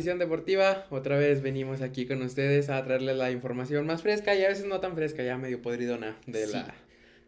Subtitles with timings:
[0.00, 0.86] Afición Deportiva?
[0.88, 4.64] Otra vez venimos aquí con ustedes a traerles la información más fresca y a veces
[4.64, 6.74] no tan fresca, ya medio podridona de la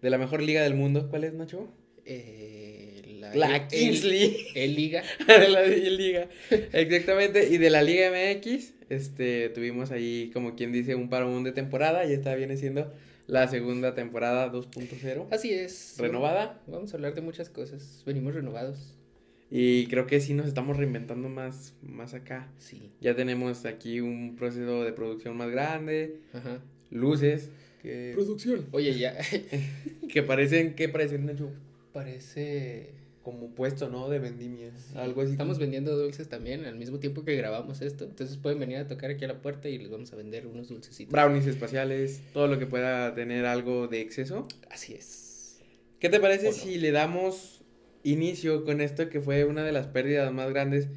[0.00, 1.10] de la mejor liga del mundo.
[1.10, 1.68] ¿Cuál es, Nacho?
[2.06, 4.46] Eh, la, la Kingsley.
[4.54, 5.02] El, Liga.
[5.26, 6.30] la Liga.
[6.50, 7.50] Exactamente.
[7.50, 12.06] Y de la Liga MX, este, tuvimos ahí, como quien dice, un parón de temporada
[12.06, 12.90] y esta viene siendo
[13.26, 15.26] la segunda temporada 2.0.
[15.30, 15.96] Así es.
[15.98, 16.62] Renovada.
[16.66, 18.02] Vamos a hablar de muchas cosas.
[18.06, 18.96] Venimos renovados.
[19.54, 22.50] Y creo que sí nos estamos reinventando más, más acá.
[22.56, 22.90] Sí.
[23.02, 26.22] Ya tenemos aquí un proceso de producción más grande.
[26.32, 26.62] Ajá.
[26.90, 27.50] Luces.
[27.82, 28.12] Que...
[28.14, 28.64] Producción.
[28.72, 29.14] Oye, ya.
[30.08, 31.50] que parecen, ¿qué parecen, Nacho?
[31.92, 34.08] Parece como puesto, ¿no?
[34.08, 35.32] De vendimias, algo así.
[35.32, 39.10] Estamos vendiendo dulces también al mismo tiempo que grabamos esto, entonces pueden venir a tocar
[39.10, 41.12] aquí a la puerta y les vamos a vender unos dulcecitos.
[41.12, 44.48] Brownies espaciales, todo lo que pueda tener algo de exceso.
[44.70, 45.60] Así es.
[46.00, 47.51] ¿Qué te parece si le damos
[48.02, 50.88] inicio con esto que fue una de las pérdidas más grandes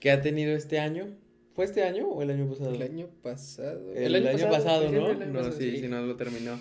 [0.00, 1.16] que ha tenido este año.
[1.54, 2.74] ¿Fue este año o el año pasado?
[2.74, 3.92] El año pasado.
[3.94, 5.14] El, año, pasado, ¿no?
[5.14, 6.58] no, sí, sí, no lo terminó.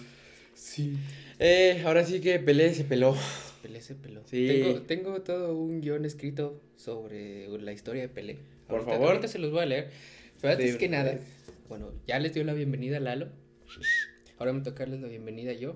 [0.55, 0.97] Sí.
[1.37, 3.15] Eh, ahora sí que Pelé se peló.
[3.61, 4.23] Pelé se peló.
[4.25, 4.47] Sí.
[4.47, 8.39] Tengo, tengo todo un guion escrito sobre la historia de Pelé.
[8.67, 9.09] Por favor.
[9.09, 9.89] Ahorita se los voy a leer.
[10.41, 11.19] Pero antes que nada,
[11.69, 13.29] bueno, ya les dio la bienvenida a Lalo.
[14.39, 15.75] Ahora me toca darles la bienvenida yo.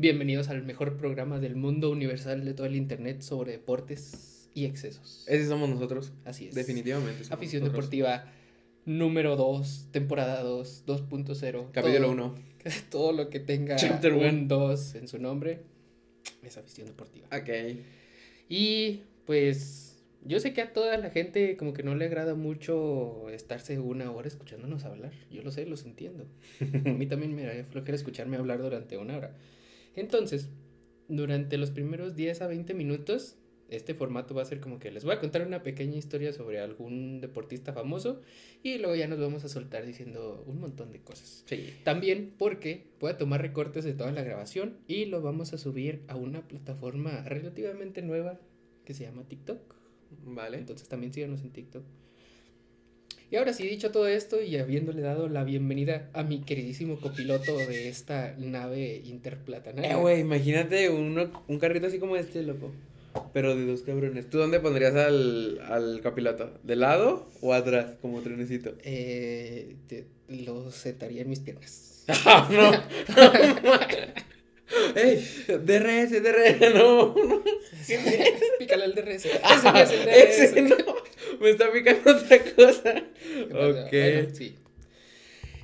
[0.00, 5.24] Bienvenidos al mejor programa del mundo universal de todo el internet sobre deportes y excesos.
[5.26, 6.12] Ese somos nosotros.
[6.24, 6.54] Así es.
[6.54, 7.24] Definitivamente.
[7.30, 8.26] Afición deportiva
[8.84, 11.72] número 2, temporada 2, 2.0.
[11.72, 12.34] Capítulo 1.
[12.92, 15.62] Todo lo que tenga Chapter un 2 en su nombre
[16.44, 17.26] es afición deportiva.
[17.36, 17.80] Ok.
[18.48, 23.28] Y pues yo sé que a toda la gente como que no le agrada mucho
[23.30, 25.10] estarse una hora escuchándonos hablar.
[25.32, 26.24] Yo lo sé, los entiendo.
[26.60, 29.34] a mí también me da flojera escucharme hablar durante una hora.
[29.96, 30.50] Entonces,
[31.08, 33.38] durante los primeros 10 a 20 minutos,
[33.68, 36.58] este formato va a ser como que les voy a contar una pequeña historia sobre
[36.58, 38.22] algún deportista famoso
[38.62, 41.44] y luego ya nos vamos a soltar diciendo un montón de cosas.
[41.46, 41.74] Sí.
[41.84, 46.02] También porque voy a tomar recortes de toda la grabación y lo vamos a subir
[46.08, 48.40] a una plataforma relativamente nueva
[48.84, 49.74] que se llama TikTok.
[50.24, 50.58] Vale.
[50.58, 51.84] Entonces también síganos en TikTok.
[53.30, 57.58] Y ahora sí, dicho todo esto y habiéndole dado la bienvenida a mi queridísimo copiloto
[57.58, 59.92] de esta nave interplatanaria.
[59.92, 62.72] Eh, güey, imagínate uno, un carrito así como este, loco.
[63.34, 64.30] Pero de dos cabrones.
[64.30, 66.58] ¿Tú dónde pondrías al, al copiloto?
[66.62, 68.72] ¿De lado o atrás, como trenecito?
[68.82, 69.76] Eh,
[70.28, 72.04] lo sentaría en mis piernas.
[72.08, 72.72] ¡Ah, no!
[74.94, 75.16] ¡Ey!
[75.48, 77.14] DRS, DRS, no.
[77.14, 77.42] no.
[78.58, 79.26] Pícale el DRS.
[79.42, 80.38] Ah, ese, es el DRS.
[80.40, 80.76] ese no.
[81.40, 82.94] Me está picando otra cosa.
[83.52, 84.34] Ok.
[84.34, 84.56] sí.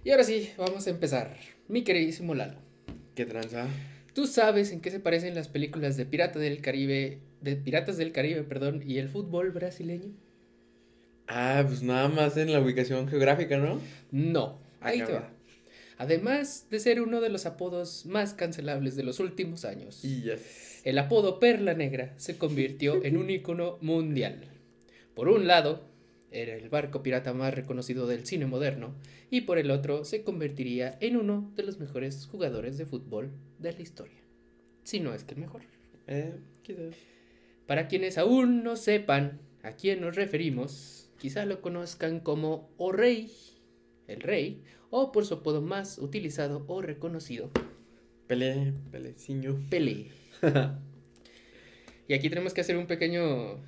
[0.04, 1.36] Y ahora sí, vamos a empezar.
[1.68, 2.58] Mi queridísimo Lalo.
[3.14, 3.66] ¿Qué tranza?
[4.12, 8.12] ¿Tú sabes en qué se parecen las películas de Pirata del Caribe, de Piratas del
[8.12, 10.12] Caribe, perdón, y el fútbol brasileño?
[11.26, 13.80] Ah, pues nada más en la ubicación geográfica, ¿no?
[14.10, 15.30] No, ahí te va.
[15.96, 20.04] Además de ser uno de los apodos más cancelables de los últimos años.
[20.84, 24.44] El apodo Perla Negra se convirtió en un icono mundial.
[25.14, 25.82] Por un lado,
[26.30, 28.94] era el barco pirata más reconocido del cine moderno,
[29.30, 33.72] y por el otro se convertiría en uno de los mejores jugadores de fútbol de
[33.72, 34.20] la historia.
[34.82, 35.62] Si no es que el mejor.
[36.06, 36.34] Eh,
[37.66, 43.32] Para quienes aún no sepan a quién nos referimos, quizá lo conozcan como O Rey,
[44.08, 47.50] el Rey, o por su apodo más utilizado o reconocido.
[48.26, 49.66] Pelé, Peleciño.
[49.70, 50.08] Pelé.
[52.08, 53.62] y aquí tenemos que hacer un pequeño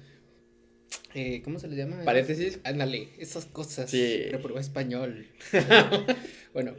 [1.16, 2.04] eh, ¿cómo se le llama?
[2.04, 2.60] Paréntesis.
[2.62, 3.90] Ándale, esas cosas.
[3.90, 4.24] Sí.
[4.30, 5.26] Reprobó español.
[6.52, 6.74] bueno,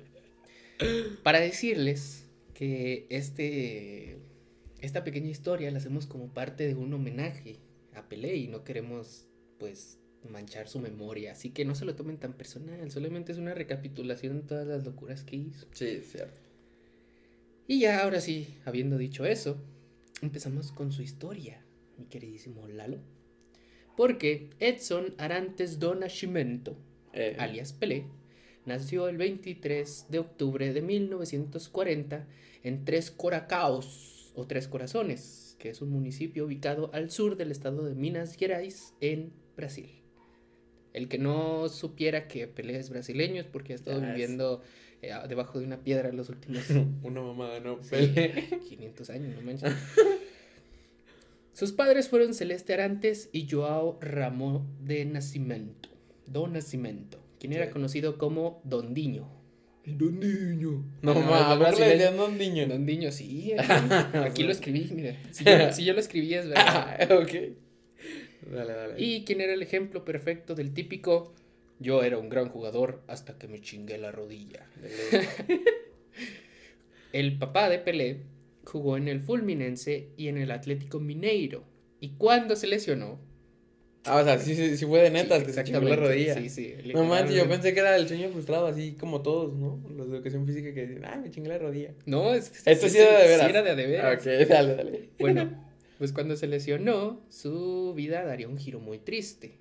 [1.23, 4.19] para decirles que este,
[4.79, 7.57] esta pequeña historia la hacemos como parte de un homenaje
[7.95, 9.97] a Pelé y no queremos, pues,
[10.29, 11.31] manchar su memoria.
[11.31, 14.85] Así que no se lo tomen tan personal, solamente es una recapitulación de todas las
[14.85, 15.65] locuras que hizo.
[15.71, 16.39] Sí, cierto.
[17.65, 19.57] Y ya, ahora sí, habiendo dicho eso,
[20.21, 21.65] empezamos con su historia,
[21.97, 23.16] mi queridísimo Lalo.
[23.97, 26.77] Porque Edson Arantes do Nascimento,
[27.13, 27.35] eh.
[27.39, 28.05] alias Pelé,
[28.67, 32.27] nació el 23 de octubre de 1940
[32.63, 37.85] en Tres Coracaos o Tres Corazones, que es un municipio ubicado al sur del estado
[37.85, 39.89] de Minas Gerais, en Brasil.
[40.93, 44.61] El que no supiera que Pelé es brasileño es porque ha estado viviendo
[45.01, 46.69] eh, debajo de una piedra los últimos...
[47.01, 47.79] una mamada, ¿no?
[47.79, 49.73] 500 años, no manches.
[51.57, 55.89] Sus padres fueron Celeste Arantes y Joao Ramón de Nacimiento.
[56.27, 59.27] Don Nacimiento, quien era conocido como Don Diño.
[59.83, 60.85] Don Diño.
[61.01, 62.67] No, no mames, le decían Don Diño.
[62.67, 63.53] Don Diño, sí.
[64.23, 65.15] Aquí, lo escribí, mira.
[65.31, 66.95] Si yo, si yo, lo escribí es verdad.
[67.09, 67.33] Ah, ok.
[68.53, 69.03] Dale, dale.
[69.03, 71.33] Y quien era el ejemplo perfecto del típico
[71.79, 74.67] Yo era un gran jugador hasta que me chingué la rodilla.
[77.13, 78.36] el papá de Pelé
[78.67, 81.63] jugó en el Fulminense y en el Atlético Mineiro.
[81.99, 83.19] Y cuando se lesionó.
[84.03, 86.35] Ah, o sea, sí, sí, fue de neta, que se chingó la rodilla.
[86.35, 86.75] Sí, sí.
[86.93, 89.83] No manches, yo pensé que era el sueño frustrado, así como todos, ¿no?
[89.95, 91.93] Los de educación física que dicen, ay, me chingué la rodilla.
[92.05, 93.45] No, es, esto sí era de veras.
[93.45, 94.19] Sí era de, de veras.
[94.19, 95.09] Ok, dale, dale.
[95.19, 95.67] Bueno,
[95.97, 99.57] pues cuando se lesionó, su vida daría un giro muy triste,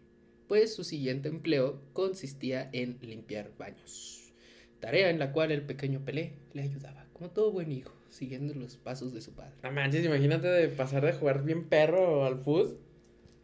[0.47, 4.33] pues su siguiente empleo consistía en limpiar baños,
[4.79, 8.77] tarea en la cual el pequeño Pelé le ayudaba, como todo buen hijo, siguiendo los
[8.77, 9.53] pasos de su padre.
[9.63, 12.79] No manches, imagínate de pasar de jugar bien perro al fútbol,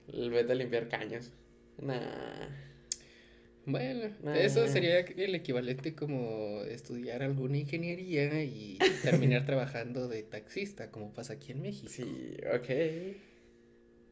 [0.08, 1.32] vete a limpiar caños.
[1.78, 2.48] Nah.
[3.64, 11.12] Bueno, eso sería el equivalente como estudiar alguna ingeniería y terminar trabajando de taxista, como
[11.12, 11.88] pasa aquí en México.
[11.88, 13.16] Sí, ok.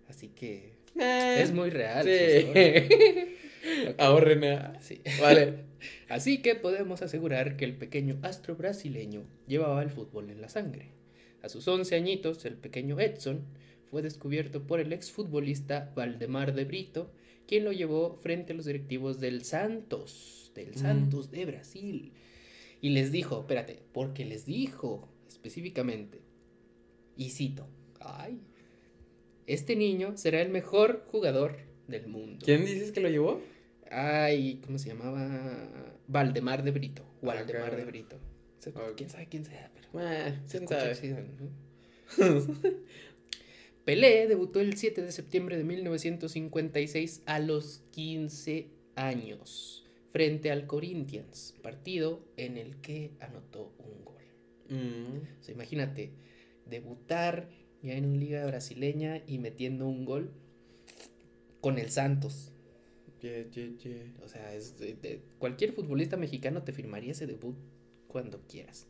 [0.08, 2.04] Así que es muy real.
[2.04, 3.36] Sí.
[3.98, 4.44] Ahorren.
[4.44, 4.72] ¿eh?
[4.80, 5.00] Sí.
[5.20, 5.64] Vale.
[6.08, 10.92] Así que podemos asegurar que el pequeño astro brasileño llevaba el fútbol en la sangre.
[11.42, 13.44] A sus 11 añitos, el pequeño Edson
[13.90, 17.12] fue descubierto por el exfutbolista Valdemar de Brito,
[17.46, 20.78] quien lo llevó frente a los directivos del Santos, del mm.
[20.78, 22.12] Santos de Brasil.
[22.80, 26.20] Y les dijo, espérate, porque les dijo específicamente,
[27.16, 27.66] y cito,
[28.00, 28.40] ay,
[29.46, 31.58] este niño será el mejor jugador
[31.88, 32.44] del mundo.
[32.44, 33.40] ¿Quién dices que lo llevó?
[33.90, 35.68] Ay, ¿cómo se llamaba?
[36.06, 37.04] Valdemar de Brito.
[37.22, 38.16] Valdemar de Brito.
[38.96, 39.70] ¿Quién sabe quién sea?
[39.74, 39.88] Pero,
[40.48, 41.20] ¿quién sabe?
[43.84, 51.54] Pelé debutó el 7 de septiembre de 1956 a los 15 años frente al Corinthians,
[51.62, 54.22] partido en el que anotó un gol.
[54.68, 55.50] Mm.
[55.50, 56.12] imagínate,
[56.66, 57.48] debutar
[57.82, 60.32] ya en una liga brasileña y metiendo un gol
[61.60, 62.52] con el Santos.
[64.22, 64.52] O sea,
[65.38, 67.56] cualquier futbolista mexicano te firmaría ese debut
[68.08, 68.86] cuando quieras.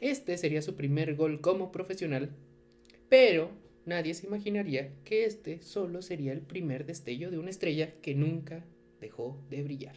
[0.00, 2.30] Este sería su primer gol como profesional,
[3.08, 3.50] pero
[3.86, 8.64] nadie se imaginaría que este solo sería el primer destello de una estrella que nunca
[9.00, 9.96] dejó de brillar.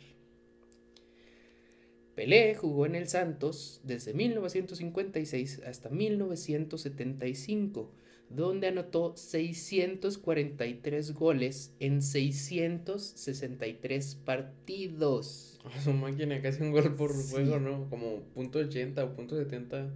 [2.15, 7.91] Pelé jugó en el Santos desde 1956 hasta 1975,
[8.29, 15.59] donde anotó 643 goles en 663 partidos.
[15.83, 17.88] su máquina, casi un gol por juego, ¿no?
[17.89, 19.91] Como punto .80 o punto .70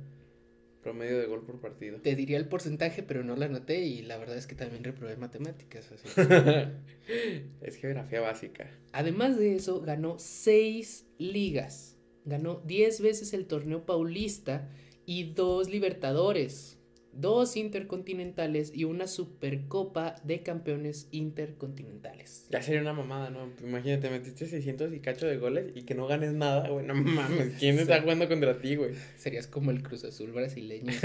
[0.82, 2.00] Promedio de gol por partido.
[2.00, 5.16] Te diría el porcentaje, pero no la anoté y la verdad es que también reprobé
[5.16, 5.92] matemáticas.
[7.62, 8.68] es geografía básica.
[8.92, 11.98] Además de eso, ganó seis ligas.
[12.26, 14.70] Ganó diez veces el torneo paulista
[15.06, 16.81] y dos libertadores
[17.14, 22.48] dos intercontinentales y una supercopa de campeones intercontinentales.
[22.50, 23.50] Ya sería una mamada, ¿no?
[23.62, 26.86] Imagínate, metiste 600 y cacho de goles y que no ganes nada, güey.
[26.86, 28.96] No mames, ¿quién está jugando contra ti, güey?
[29.18, 30.92] Serías como el Cruz Azul brasileño.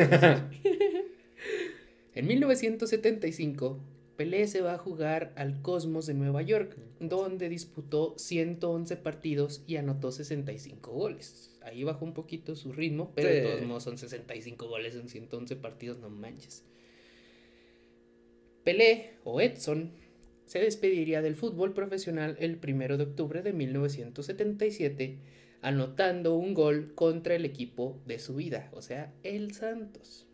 [2.15, 3.81] en 1975,
[4.17, 9.77] Pelé se va a jugar al Cosmos de Nueva York, donde disputó 111 partidos y
[9.77, 14.69] anotó 65 goles ahí bajó un poquito su ritmo, pero de todos modos son 65
[14.69, 16.65] goles en 111 partidos, no manches.
[18.63, 19.93] Pelé o Edson
[20.47, 25.19] se despediría del fútbol profesional el 1 de octubre de 1977,
[25.61, 30.27] anotando un gol contra el equipo de su vida, o sea, el Santos,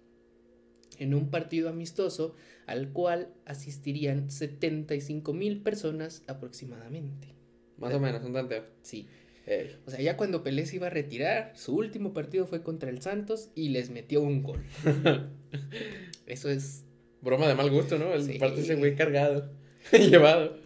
[0.98, 2.34] en un partido amistoso
[2.66, 7.28] al cual asistirían 75 mil personas aproximadamente.
[7.78, 8.64] Más o menos, un tanteo.
[8.82, 9.08] Sí.
[9.86, 13.02] O sea, ya cuando Pelé se iba a retirar, su último partido fue contra el
[13.02, 14.62] Santos y les metió un gol.
[16.26, 16.84] Eso es.
[17.20, 18.12] Broma de mal gusto, ¿no?
[18.12, 19.52] El parte ese güey cargado,
[19.92, 20.56] llevado.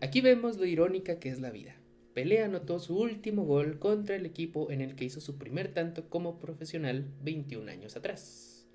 [0.00, 1.76] Aquí vemos lo irónica que es la vida.
[2.14, 6.08] Pelé anotó su último gol contra el equipo en el que hizo su primer tanto
[6.08, 8.66] como profesional 21 años atrás.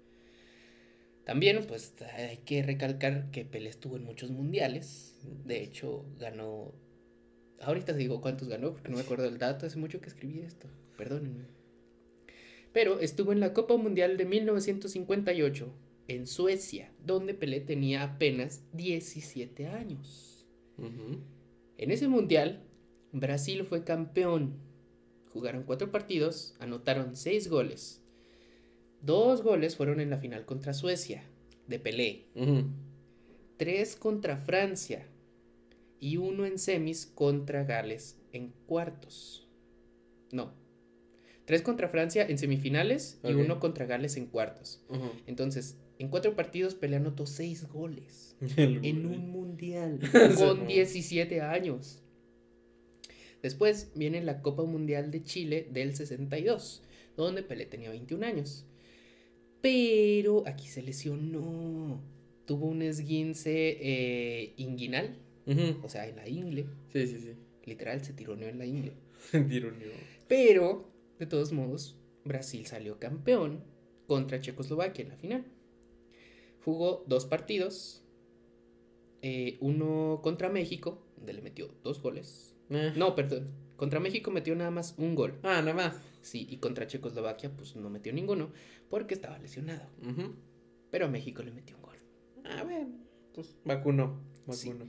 [1.23, 5.15] También, pues, hay que recalcar que Pelé estuvo en muchos mundiales.
[5.45, 6.73] De hecho, ganó
[7.61, 10.67] Ahorita digo cuántos ganó porque no me acuerdo del dato, hace mucho que escribí esto,
[10.97, 11.45] perdónenme.
[12.73, 15.73] Pero estuvo en la Copa Mundial de 1958
[16.07, 20.45] en Suecia, donde Pelé tenía apenas 17 años.
[20.77, 22.61] En ese mundial,
[23.11, 24.53] Brasil fue campeón.
[25.33, 28.01] Jugaron cuatro partidos, anotaron seis goles.
[29.01, 31.23] Dos goles fueron en la final contra Suecia,
[31.67, 32.25] de Pelé.
[33.57, 35.07] Tres contra Francia,
[35.99, 39.47] y uno en semis contra Gales en cuartos.
[40.31, 40.53] No.
[41.45, 44.81] Tres contra Francia en semifinales y uno contra Gales en cuartos.
[45.25, 49.99] Entonces, en cuatro partidos Pelé anotó seis goles en un mundial
[50.37, 52.01] con 17 años.
[53.41, 56.83] Después viene la Copa Mundial de Chile del 62,
[57.15, 58.65] donde Pelé tenía 21 años.
[59.61, 62.01] Pero aquí se lesionó.
[62.45, 65.17] Tuvo un esguince eh, inguinal,
[65.83, 66.67] o sea, en la ingle.
[66.91, 67.33] Sí, sí, sí.
[67.65, 68.93] Literal, se tironeó en la ingle.
[69.49, 69.91] tironeó.
[70.27, 73.63] Pero, de todos modos, Brasil salió campeón
[74.07, 75.45] contra Checoslovaquia en la final.
[76.63, 78.03] Jugó dos partidos,
[79.21, 82.55] eh, uno contra México, donde le metió dos goles.
[82.69, 82.93] Eh.
[82.95, 83.51] No, perdón.
[83.77, 85.39] Contra México metió nada más un gol.
[85.43, 86.01] Ah, nada más.
[86.21, 88.51] Sí, y contra Checoslovaquia pues no metió ninguno
[88.89, 89.87] porque estaba lesionado.
[90.89, 91.97] Pero a México le metió un gol.
[92.43, 92.97] Ah, bueno,
[93.33, 94.19] pues vacunó.
[94.45, 94.85] vacunó.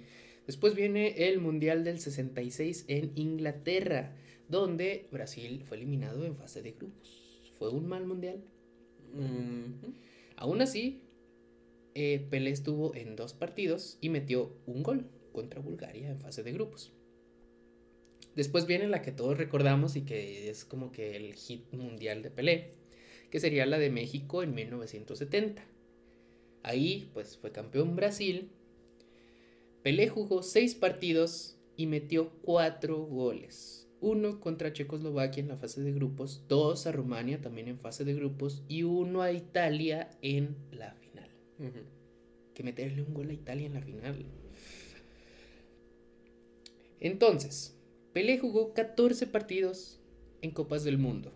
[0.48, 4.16] Después viene el Mundial del 66 en Inglaterra,
[4.48, 7.52] donde Brasil fue eliminado en fase de grupos.
[7.58, 8.42] Fue un mal mundial.
[10.36, 11.02] Aún así,
[11.94, 16.52] eh, Pelé estuvo en dos partidos y metió un gol contra Bulgaria en fase de
[16.52, 16.94] grupos.
[18.34, 22.30] Después viene la que todos recordamos y que es como que el hit mundial de
[22.30, 22.72] Pelé,
[23.30, 25.62] que sería la de México en 1970.
[26.62, 28.50] Ahí pues fue campeón Brasil.
[29.82, 33.88] Pelé jugó seis partidos y metió cuatro goles.
[34.00, 38.14] Uno contra Checoslovaquia en la fase de grupos, dos a Rumania también en fase de
[38.14, 41.30] grupos y uno a Italia en la final.
[42.54, 44.26] Que meterle un gol a Italia en la final.
[47.00, 47.76] Entonces,
[48.12, 50.00] Pelé jugó 14 partidos
[50.42, 51.32] en Copas del Mundo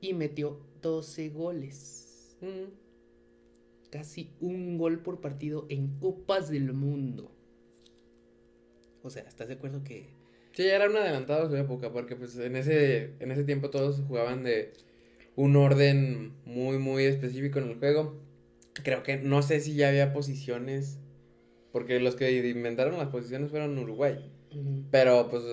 [0.00, 2.36] y metió 12 goles.
[3.90, 7.30] Casi un gol por partido en Copas del Mundo.
[9.02, 10.10] O sea, ¿estás de acuerdo que...
[10.52, 14.02] Sí, era un adelantado de su época, porque pues en ese, en ese tiempo todos
[14.06, 14.72] jugaban de
[15.34, 18.20] un orden muy, muy específico en el juego.
[18.82, 20.98] Creo que no sé si ya había posiciones,
[21.72, 24.30] porque los que inventaron las posiciones fueron Uruguay.
[24.90, 25.44] Pero pues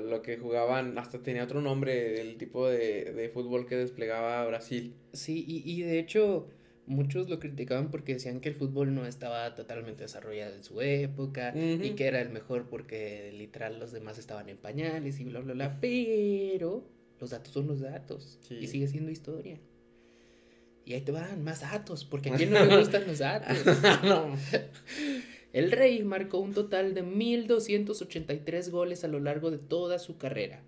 [0.00, 4.94] lo que jugaban hasta tenía otro nombre, el tipo de, fútbol que desplegaba Brasil.
[5.12, 6.48] Sí, y, de hecho
[6.86, 11.52] muchos lo criticaban porque decían que el fútbol no estaba totalmente desarrollado en su época
[11.56, 15.54] y que era el mejor porque literal los demás estaban en pañales y bla, bla,
[15.54, 15.80] bla.
[15.80, 16.88] Pero
[17.20, 19.58] los datos son los datos y sigue siendo historia.
[20.84, 23.58] Y ahí te van más datos, porque a quién no le gustan los datos.
[24.04, 24.36] no.
[25.52, 30.62] El Rey marcó un total de 1.283 goles a lo largo de toda su carrera,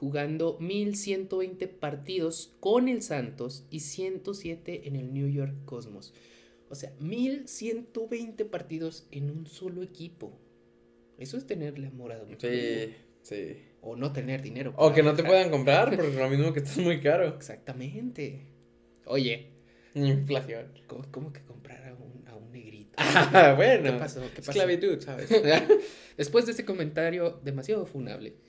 [0.00, 6.14] jugando 1.120 partidos con el Santos y 107 en el New York Cosmos.
[6.70, 10.40] O sea, 1.120 partidos en un solo equipo.
[11.18, 13.58] Eso es tenerle amor a un Sí, sí.
[13.82, 14.72] O no tener dinero.
[14.78, 17.28] O que no te puedan comprar, por lo mismo que estás muy caro.
[17.36, 18.46] Exactamente.
[19.04, 19.50] Oye.
[19.92, 20.72] Inflación.
[20.86, 22.96] ¿Cómo, que comprar a un, a un negrito?
[22.98, 23.92] Ah, bueno.
[23.92, 24.22] ¿Qué pasó?
[24.34, 24.52] ¿Qué pasó?
[24.52, 25.28] Esclavitud, ¿sabes?
[26.16, 28.48] Después de ese comentario demasiado funable.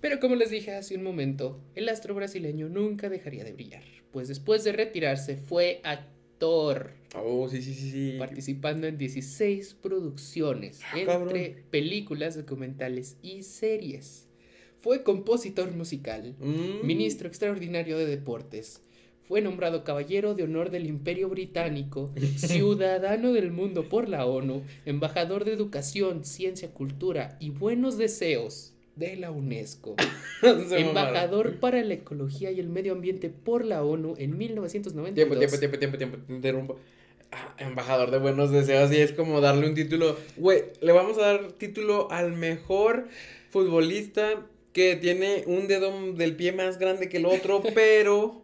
[0.00, 3.82] Pero como les dije hace un momento, el astro brasileño nunca dejaría de brillar,
[4.12, 6.92] pues después de retirarse fue actor.
[7.16, 8.16] Oh, sí, sí, sí, sí.
[8.18, 14.28] Participando en 16 producciones, ah, entre películas, documentales y series.
[14.80, 16.86] Fue compositor musical, mm.
[16.86, 18.82] ministro extraordinario de deportes,
[19.28, 25.44] fue nombrado Caballero de Honor del Imperio Británico, Ciudadano del Mundo por la ONU, Embajador
[25.44, 29.94] de Educación, Ciencia, Cultura y Buenos Deseos de la UNESCO,
[30.42, 35.14] Embajador para la Ecología y el Medio Ambiente por la ONU en 1992.
[35.14, 36.78] Tiempo, tiempo, tiempo, tiempo, tiempo, te interrumpo.
[37.30, 40.16] Ah, embajador de Buenos Deseos, y es como darle un título.
[40.38, 43.08] Güey, le vamos a dar título al mejor
[43.50, 48.42] futbolista que tiene un dedo del pie más grande que el otro, pero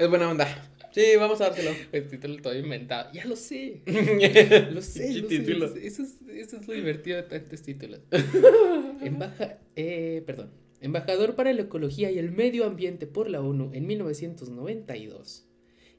[0.00, 0.48] es buena onda.
[0.92, 1.70] Sí, vamos a dárselo.
[1.92, 3.12] El título todo inventado.
[3.12, 3.82] Ya lo sé.
[4.72, 5.12] lo sé.
[5.20, 5.86] lo sé.
[5.86, 8.00] Eso, es, eso es lo divertido de tantos títulos.
[9.02, 10.50] Embaja, eh, perdón.
[10.80, 15.49] Embajador para la Ecología y el Medio Ambiente por la ONU en 1992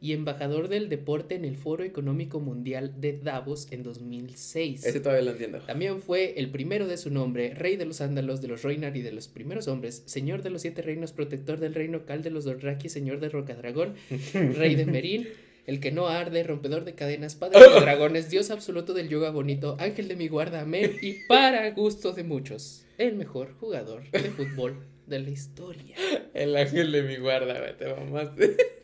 [0.01, 4.83] y embajador del deporte en el Foro Económico Mundial de Davos en 2006.
[4.83, 5.59] Ese todavía lo entiendo.
[5.59, 9.03] También fue el primero de su nombre, rey de los ándalos, de los Reinar y
[9.03, 12.45] de los primeros hombres, señor de los siete reinos, protector del reino cal de los
[12.45, 13.93] Dorraki, señor de Rocadragón,
[14.33, 15.27] rey de Merín,
[15.67, 19.77] el que no arde, rompedor de cadenas, padre de dragones, dios absoluto del yoga bonito,
[19.79, 24.83] ángel de mi guarda, amén, y para gusto de muchos, el mejor jugador de fútbol
[25.05, 25.95] de la historia.
[26.33, 28.80] El ángel de mi guarda, te mamaste.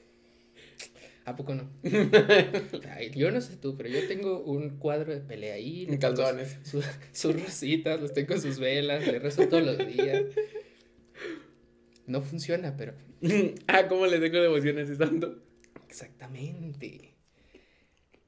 [1.27, 1.69] ¿A poco no?
[3.13, 5.85] yo no sé tú, pero yo tengo un cuadro de pelea ahí.
[5.99, 6.57] Calzones.
[6.63, 6.85] Sus,
[7.35, 10.23] rositas, los tengo sus velas, le rezo todos los días.
[12.05, 12.93] No funciona, pero.
[13.67, 15.43] ah, ¿cómo le tengo devociones tanto?
[15.89, 17.15] Exactamente.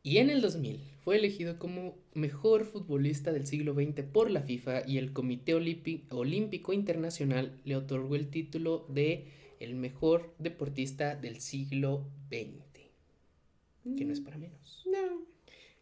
[0.04, 4.86] Y en el 2000 fue elegido como mejor futbolista del siglo XX por la FIFA
[4.86, 9.28] y el Comité Olímpico Internacional le otorgó el título de
[9.62, 12.69] el mejor deportista del siglo XX.
[13.98, 14.86] Que no es para menos.
[14.86, 15.26] No.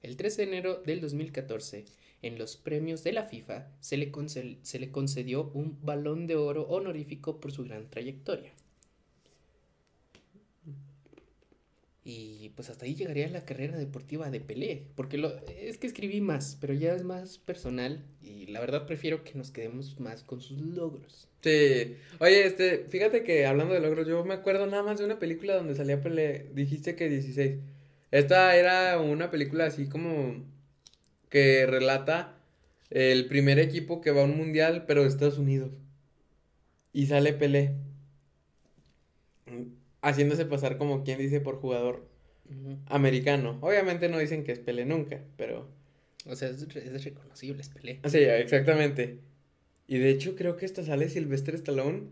[0.01, 1.86] El 13 de enero del 2014,
[2.22, 4.12] en los premios de la FIFA, se le,
[4.62, 8.54] se le concedió un balón de oro honorífico por su gran trayectoria.
[12.10, 16.22] Y pues hasta ahí llegaría la carrera deportiva de Pelé, porque lo, es que escribí
[16.22, 20.39] más, pero ya es más personal y la verdad prefiero que nos quedemos más con
[20.39, 21.27] sus logros.
[21.42, 25.20] Sí, oye, este, fíjate que hablando de logros, yo me acuerdo nada más de una
[25.20, 27.58] película donde salía Pelé, dijiste que 16.
[28.12, 30.44] Esta era una película así como
[31.30, 32.38] que relata
[32.90, 35.72] el primer equipo que va a un mundial, pero de Estados Unidos.
[36.94, 37.76] Y sale Pelé
[40.02, 42.08] haciéndose pasar como quien dice por jugador
[42.88, 43.58] americano.
[43.62, 45.70] Obviamente no dicen que es Pelé nunca, pero...
[46.26, 48.00] O sea, es, reconocible, es Pelé.
[48.06, 49.20] Sí, exactamente.
[49.88, 52.10] Y de hecho creo que esta sale Sylvester Stallone.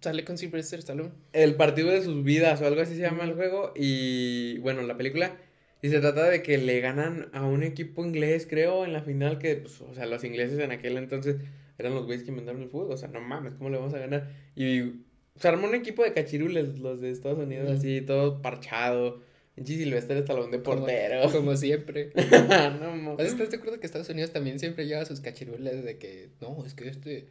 [0.00, 1.10] Sale con Sylvester Stallone.
[1.32, 3.72] El partido de sus vidas o algo así se llama el juego.
[3.76, 5.36] Y bueno, la película...
[5.80, 9.38] Y se trata de que le ganan a un equipo inglés, creo, en la final,
[9.38, 11.36] que, pues, o sea, los ingleses en aquel entonces
[11.78, 12.90] eran los güeyes que inventaron el fútbol.
[12.92, 14.28] O sea, no mames, ¿cómo le vamos a ganar?
[14.56, 15.04] Y
[15.36, 19.22] se armó un equipo de cachirules, los de Estados Unidos, así, todo parchado.
[19.54, 21.30] Pinche Silvestre Stallone de portero.
[21.32, 22.10] Como, siempre.
[22.80, 26.64] no, ¿Estás de acuerdo que Estados Unidos también siempre lleva sus cachirules de que, no,
[26.64, 27.26] es que este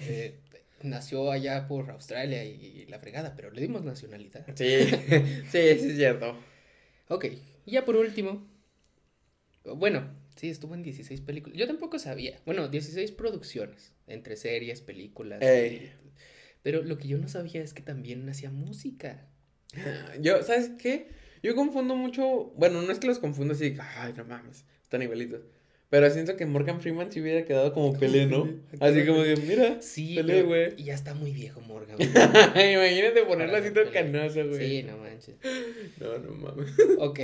[0.00, 0.34] eh,
[0.82, 4.46] nació allá por Australia y, la fregada, pero le dimos nacionalidad.
[4.54, 6.36] Sí, sí, sí es cierto.
[7.08, 7.26] Ok,
[7.66, 8.46] y ya por último,
[9.64, 11.58] bueno, sí, estuvo en 16 películas.
[11.58, 12.40] Yo tampoco sabía.
[12.46, 15.42] Bueno, 16 producciones, entre series, películas.
[16.62, 19.26] Pero lo que yo no sabía es que también hacía música.
[20.20, 21.08] Yo, ¿sabes qué?
[21.42, 25.42] Yo confundo mucho, bueno, no es que los confunda así, ay, no mames, están igualitos.
[25.90, 28.46] Pero siento que Morgan Freeman sí hubiera quedado como Pelé, ¿no?
[28.80, 30.74] Así como que, mira, sí, Pelé, güey.
[30.76, 31.96] Y ya está muy viejo Morgan.
[32.00, 34.68] Imagínate ponerlo así todo canoso, güey.
[34.68, 35.36] Sí, no manches.
[35.98, 36.70] No, no mames.
[36.98, 37.20] Ok,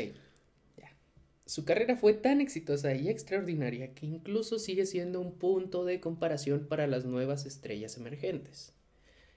[0.78, 0.96] ya.
[1.44, 6.66] Su carrera fue tan exitosa y extraordinaria que incluso sigue siendo un punto de comparación
[6.66, 8.72] para las nuevas estrellas emergentes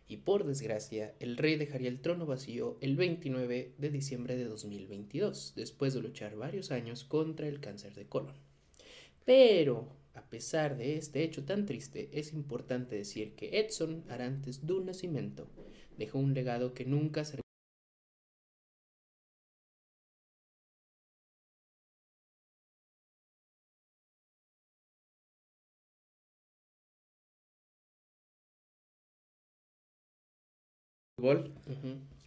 [0.07, 5.53] y por desgracia el rey dejaría el trono vacío el 29 de diciembre de 2022,
[5.55, 8.46] después de luchar varios años contra el cáncer de colon.
[9.29, 9.75] Pero,
[10.15, 15.43] a pesar de este hecho tan triste, es importante decir que Edson Arantes do Nascimento
[15.97, 17.37] dejó un legado que nunca se
[31.15, 31.53] fútbol.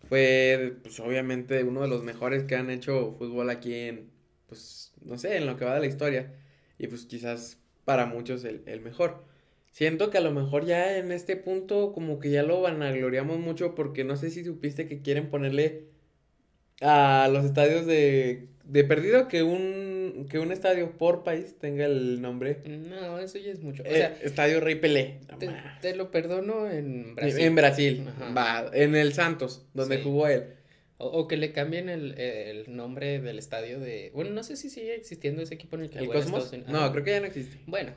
[0.09, 4.11] Fue, pues, obviamente, uno de los mejores que han hecho fútbol aquí en,
[4.49, 6.35] pues, no sé, en lo que va de la historia.
[6.81, 9.23] Y pues quizás para muchos el, el mejor.
[9.71, 13.75] Siento que a lo mejor ya en este punto como que ya lo vanagloriamos mucho
[13.75, 15.85] porque no sé si supiste que quieren ponerle
[16.81, 22.21] a los estadios de, de perdido que un que un estadio por país tenga el
[22.23, 22.63] nombre.
[22.67, 23.83] No, eso ya es mucho.
[23.83, 25.21] O eh, sea, estadio Rey Pelé.
[25.81, 27.41] te, lo perdono en Brasil.
[27.41, 28.09] En Brasil.
[28.37, 30.55] Va, en el Santos, donde jugó él.
[31.03, 34.11] O, que le cambien el, nombre del estadio de.
[34.15, 36.53] Bueno, no sé si sigue existiendo ese equipo en el que ¿El Cosmos?
[36.69, 37.59] No, creo que ya no existe.
[37.67, 37.93] Bueno.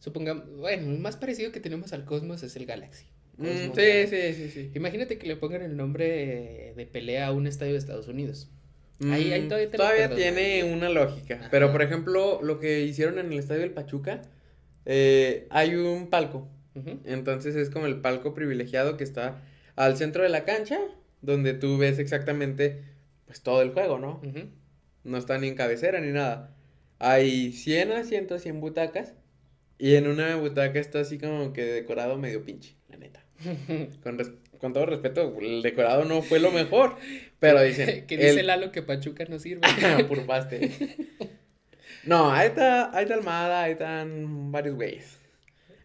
[0.00, 0.48] Supongamos.
[0.56, 3.06] Bueno, el más parecido que tenemos al Cosmos es el Galaxy.
[3.36, 4.70] Mm, sí, sí, sí, sí.
[4.74, 8.50] Imagínate que le pongan el nombre de pelea a un estadio de Estados Unidos.
[9.06, 11.46] Ahí, mm, todavía, tiene una lógica.
[11.52, 14.22] Pero, por ejemplo, lo que hicieron en el estadio del Pachuca,
[14.86, 16.48] eh, hay un palco.
[17.04, 19.42] Entonces es como el palco privilegiado que está
[19.74, 20.78] al centro de la cancha,
[21.22, 22.84] donde tú ves exactamente
[23.26, 24.20] pues todo el juego, ¿no?
[25.04, 26.54] No está ni en cabecera ni nada.
[26.98, 29.14] Hay 100 asientos, 100 butacas.
[29.78, 33.22] Y en una butaca está así como que decorado medio pinche, la neta.
[34.02, 34.18] Con,
[34.58, 36.96] con todo respeto, el decorado no fue lo mejor,
[37.38, 38.06] pero dicen...
[38.08, 39.60] que dice Lalo que Pachuca no sirve.
[40.08, 40.72] Puro paste.
[42.04, 45.18] No, ahí está, ahí está Almada, ahí están varios güeyes.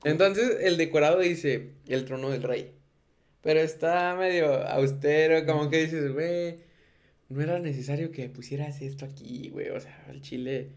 [0.03, 2.71] Entonces, el decorado dice, el trono del rey.
[3.43, 6.59] Pero está medio austero, como que dices, güey,
[7.29, 9.69] no era necesario que pusieras esto aquí, güey.
[9.69, 10.69] O sea, el chile,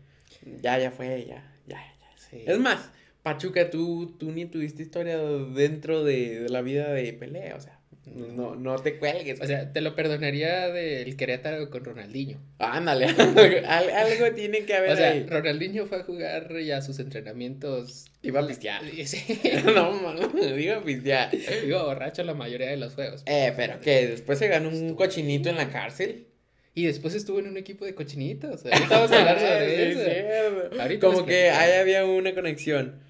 [0.61, 2.39] ya, ya fue, ya, ya, ya.
[2.45, 2.91] Es más,
[3.23, 7.76] Pachuca, tú, tú ni tuviste historia dentro de, de la vida de pelea, o sea.
[8.15, 9.41] No, no te cuelgues.
[9.41, 12.39] O sea, te lo perdonaría del Querétaro con Ronaldinho.
[12.59, 13.07] Ándale,
[13.67, 14.93] algo tiene que haber.
[14.93, 18.07] O sea, Ronaldinho fue a jugar ya sus entrenamientos.
[18.23, 18.83] Iba a pistear.
[19.75, 21.31] no, mano, iba a pistear.
[21.67, 23.23] Iba borracho la mayoría de los juegos.
[23.27, 26.29] Eh, pero que después se ganó un cochinito en la cárcel.
[26.75, 28.67] Y después estuvo en un equipo de cochinitos.
[28.67, 31.01] Ahorita vamos a hablar sobre eso.
[31.01, 33.01] Como que ahí había una conexión.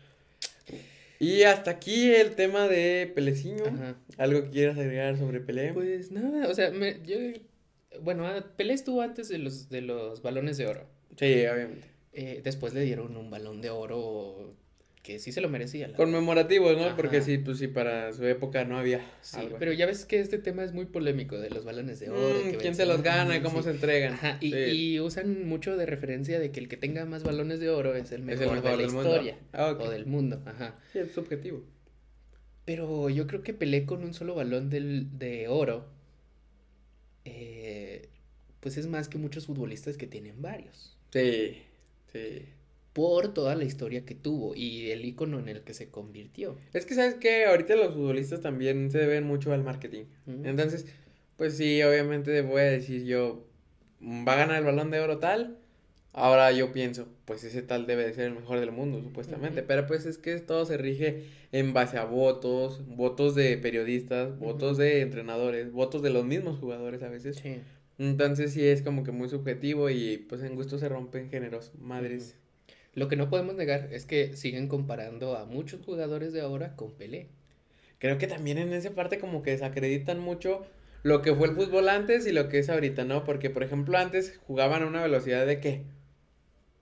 [1.19, 3.65] Y hasta aquí el tema de Peleciño.
[4.19, 5.73] ¿Algo que quieras agregar sobre Pelé?
[5.73, 7.17] Pues nada, o sea, me, yo,
[8.01, 10.87] bueno, ah, Pelé estuvo antes de los, de los balones de oro.
[11.17, 11.89] Sí, obviamente.
[12.13, 14.55] Eh, después le dieron un balón de oro
[15.07, 15.93] que sí se lo merecía.
[15.93, 16.97] Conmemorativo, ¿no?
[16.97, 20.39] Porque sí, pues sí, para su época no había sí, Pero ya ves que este
[20.39, 22.41] tema es muy polémico de los balones de oro.
[22.45, 24.15] Mm, ¿Quién se los gana y cómo se entregan?
[24.15, 27.95] Ajá, y, usan mucho de referencia de que el que tenga más balones de oro
[27.95, 29.39] es el mejor, de la historia.
[29.53, 30.77] Ah, o del mundo, ajá.
[30.93, 31.63] Sí, es subjetivo.
[32.65, 35.87] Pero yo creo que Pelé con un solo balón del, de oro,
[37.25, 38.09] eh,
[38.59, 40.97] pues es más que muchos futbolistas que tienen varios.
[41.13, 41.63] Sí,
[42.13, 42.47] sí
[42.97, 46.57] por toda la historia que tuvo y el icono en el que se convirtió.
[46.73, 50.05] Es que sabes que ahorita los futbolistas también se deben mucho al marketing.
[50.45, 50.87] Entonces,
[51.37, 53.45] pues sí, obviamente voy a decir yo,
[54.01, 55.59] va a ganar el balón de oro tal.
[56.15, 59.63] Ahora yo pienso, pues ese tal debe de ser el mejor del mundo, supuestamente.
[59.63, 64.79] Pero pues es que todo se rige en base a votos, votos de periodistas, votos
[64.79, 67.37] de entrenadores, votos de los mismos jugadores a veces.
[67.37, 67.59] Sí.
[67.99, 72.37] Entonces sí es como que muy subjetivo y pues en gusto se rompen géneros, madres.
[72.97, 76.93] Lo que no podemos negar es que siguen comparando a muchos jugadores de ahora con
[76.95, 77.29] Pelé.
[77.99, 80.65] Creo que también en esa parte como que desacreditan mucho
[81.03, 83.23] lo que fue el fútbol antes y lo que es ahorita, ¿no?
[83.25, 85.83] Porque, por ejemplo, antes jugaban a una velocidad de qué?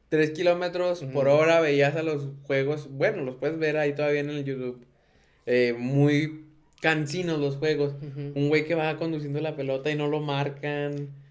[0.08, 4.30] Tres kilómetros por hora, veías a los juegos, bueno, los puedes ver ahí todavía en
[4.30, 4.86] el YouTube,
[5.46, 6.44] eh, muy
[6.80, 7.96] cansinos los juegos.
[8.36, 11.23] Un güey que va conduciendo la pelota y no lo marcan.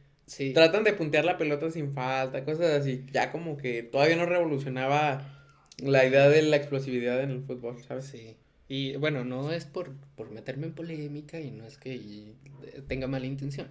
[0.53, 3.05] Tratan de puntear la pelota sin falta, cosas así.
[3.11, 5.21] Ya como que todavía no revolucionaba
[5.79, 8.05] la idea de la explosividad en el fútbol, ¿sabes?
[8.05, 8.35] Sí.
[8.67, 12.33] Y bueno, no es por, por meterme en polémica y no es que
[12.87, 13.67] tenga mala intención.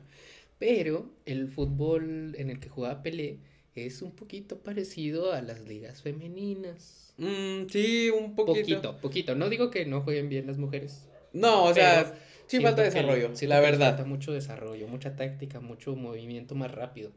[0.58, 3.38] Pero el fútbol en el que jugaba Pelé
[3.74, 7.14] es un poquito parecido a las ligas femeninas.
[7.16, 8.60] Mm, sí, un poquito.
[8.60, 9.34] Poquito, poquito.
[9.34, 11.08] No digo que no jueguen bien las mujeres.
[11.32, 12.14] No, o sea,
[12.52, 13.96] Sí, falta desarrollo, sí, la verdad.
[13.96, 17.10] Falta mucho desarrollo, mucha táctica, mucho movimiento más rápido.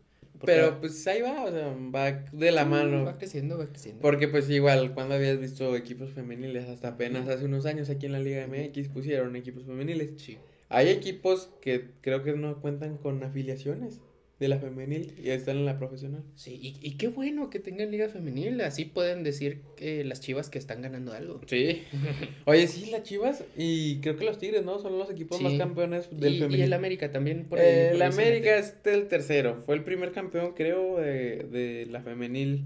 [0.46, 3.04] Pero pues ahí va, o sea, va de la mano.
[3.04, 4.02] Va creciendo, va creciendo.
[4.02, 8.14] Porque pues igual, cuando habías visto equipos femeniles, hasta apenas hace unos años aquí en
[8.14, 10.14] la Liga MX pusieron equipos femeniles.
[10.22, 10.38] Sí.
[10.70, 14.00] Hay equipos que creo que no cuentan con afiliaciones
[14.40, 16.24] de la femenil y están en la profesional.
[16.36, 20.50] Sí, y, y, qué bueno que tengan liga femenil, así pueden decir que las chivas
[20.50, 21.40] que están ganando algo.
[21.48, 21.84] Sí.
[22.46, 24.80] Oye, sí, las chivas y creo que los Tigres, ¿no?
[24.80, 26.60] Son los equipos más campeones del femenil.
[26.60, 27.46] Y el América también.
[27.46, 32.66] Por el América es el tercero, fue el primer campeón, creo, de, de la femenil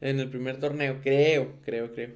[0.00, 2.10] en el primer torneo, creo, creo, creo.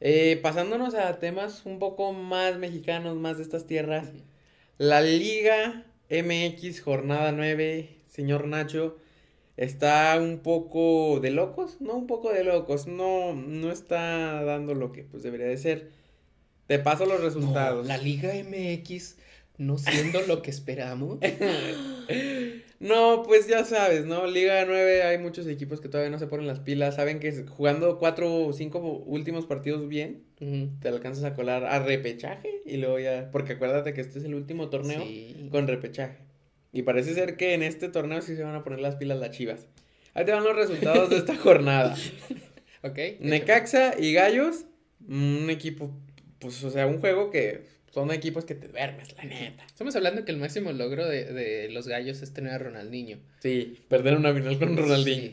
[0.00, 4.12] Eh, pasándonos a temas un poco más mexicanos, más de estas tierras.
[4.78, 8.98] La Liga MX, jornada 9 señor Nacho
[9.56, 14.92] está un poco de locos, no un poco de locos, no, no está dando lo
[14.92, 15.88] que pues debería de ser.
[16.66, 17.86] Te paso los resultados.
[17.86, 19.16] la Liga MX
[19.56, 21.18] no siendo lo que esperamos.
[22.80, 24.26] no, pues ya sabes, ¿no?
[24.26, 27.98] Liga 9 hay muchos equipos que todavía no se ponen las pilas, saben que jugando
[27.98, 30.24] cuatro o cinco últimos partidos bien,
[30.80, 34.34] te alcanzas a colar a repechaje y luego ya, porque acuérdate que este es el
[34.34, 35.04] último torneo
[35.50, 36.29] con repechaje.
[36.72, 39.30] Y parece ser que en este torneo sí se van a poner las pilas las
[39.30, 39.66] chivas.
[40.14, 41.96] Ahí te van los resultados de esta jornada.
[42.82, 42.98] ok.
[43.20, 44.66] Necaxa y Gallos,
[45.08, 45.90] un equipo,
[46.38, 49.64] pues, o sea, un juego que son equipos que te duermes, la neta.
[49.66, 53.18] Estamos hablando que el máximo logro de, de los Gallos es tener a Ronaldinho.
[53.40, 55.32] Sí, perder una final con Ronaldinho.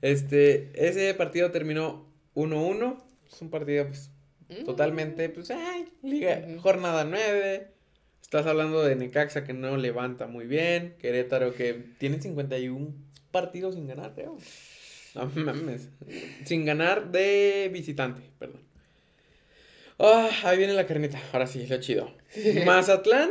[0.00, 3.02] Este, ese partido terminó 1-1.
[3.30, 4.10] Es un partido, pues,
[4.48, 4.64] mm.
[4.64, 7.79] totalmente, pues, ay, liga, jornada 9
[8.30, 10.94] Estás hablando de Necaxa que no levanta muy bien.
[11.00, 12.94] Querétaro que tiene 51
[13.32, 14.38] partidos sin ganar, creo.
[15.16, 15.88] No mames.
[16.44, 18.60] Sin ganar de visitante, perdón.
[19.98, 21.20] Ah, ahí viene la carnita.
[21.32, 22.14] Ahora sí, lo chido.
[22.66, 23.30] Mazatlán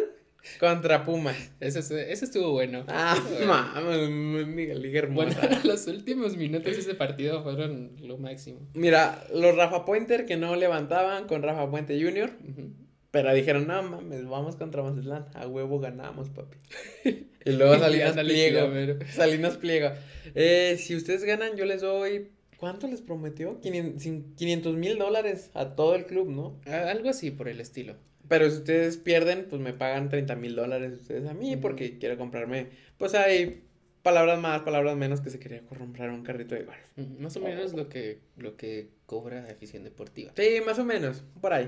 [0.59, 1.49] contra Pumas.
[1.61, 2.83] Ese, ese estuvo bueno.
[2.89, 3.15] Ah,
[3.47, 5.33] mames, Miguel Liga Bueno,
[5.63, 8.67] los últimos minutos de ese partido fueron lo máximo.
[8.73, 12.33] Mira, los Rafa Puenter que no levantaban con Rafa Puente Jr.
[13.11, 15.25] Pero dijeron, no mames, vamos contra Mazatlán.
[15.33, 16.57] A huevo ganamos, papi.
[17.45, 18.71] y luego Salinas Pliego.
[19.11, 19.91] Salinas Pliego.
[20.35, 22.29] Eh, si ustedes ganan, yo les doy.
[22.57, 23.59] ¿Cuánto les prometió?
[23.61, 26.59] 500 mil dólares a todo el club, ¿no?
[26.71, 27.95] Algo así por el estilo.
[28.27, 32.17] Pero si ustedes pierden, pues me pagan 30 mil dólares ustedes a mí porque quiero
[32.17, 32.67] comprarme.
[32.97, 33.63] Pues hay
[34.03, 36.77] palabras más, palabras menos que se quería comprar un carrito de golf.
[37.19, 40.31] Más o menos lo que, lo que cobra Eficiencia Deportiva.
[40.35, 41.67] Sí, más o menos, por ahí.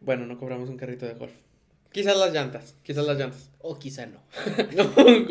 [0.00, 1.32] Bueno, no cobramos un carrito de golf.
[1.92, 3.50] Quizás las llantas, quizás las llantas.
[3.68, 4.20] O quizá no.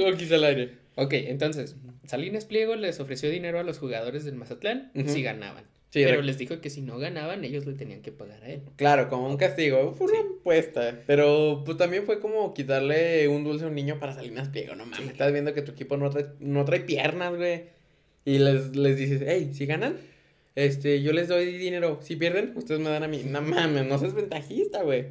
[0.08, 0.72] o quizá el aire.
[0.96, 5.64] Ok, entonces, Salinas Pliego les ofreció dinero a los jugadores del Mazatlán si ganaban.
[5.94, 8.62] pero les dijo que si no ganaban, ellos le tenían que pagar a él.
[8.76, 9.94] Claro, como un castigo.
[9.94, 11.00] Fue una apuesta.
[11.08, 14.76] Pero pues también fue como quitarle un dulce a un niño para Salinas Pliego.
[14.76, 17.64] No mames, estás viendo que tu equipo no trae, no trae piernas, güey.
[18.26, 19.96] Y les, les dices, hey, si ganan,
[20.56, 22.00] este, yo les doy dinero.
[22.02, 23.24] Si pierden, ustedes me dan a mí.
[23.26, 25.06] No mames, no seas ventajista, güey.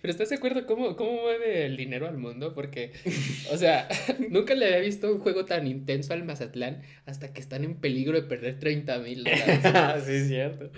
[0.00, 2.54] Pero ¿estás de acuerdo cómo, cómo mueve el dinero al mundo?
[2.54, 2.92] Porque,
[3.50, 3.88] o sea,
[4.30, 8.20] nunca le había visto un juego tan intenso al Mazatlán hasta que están en peligro
[8.20, 10.04] de perder 30 mil dólares.
[10.06, 10.70] sí, es cierto.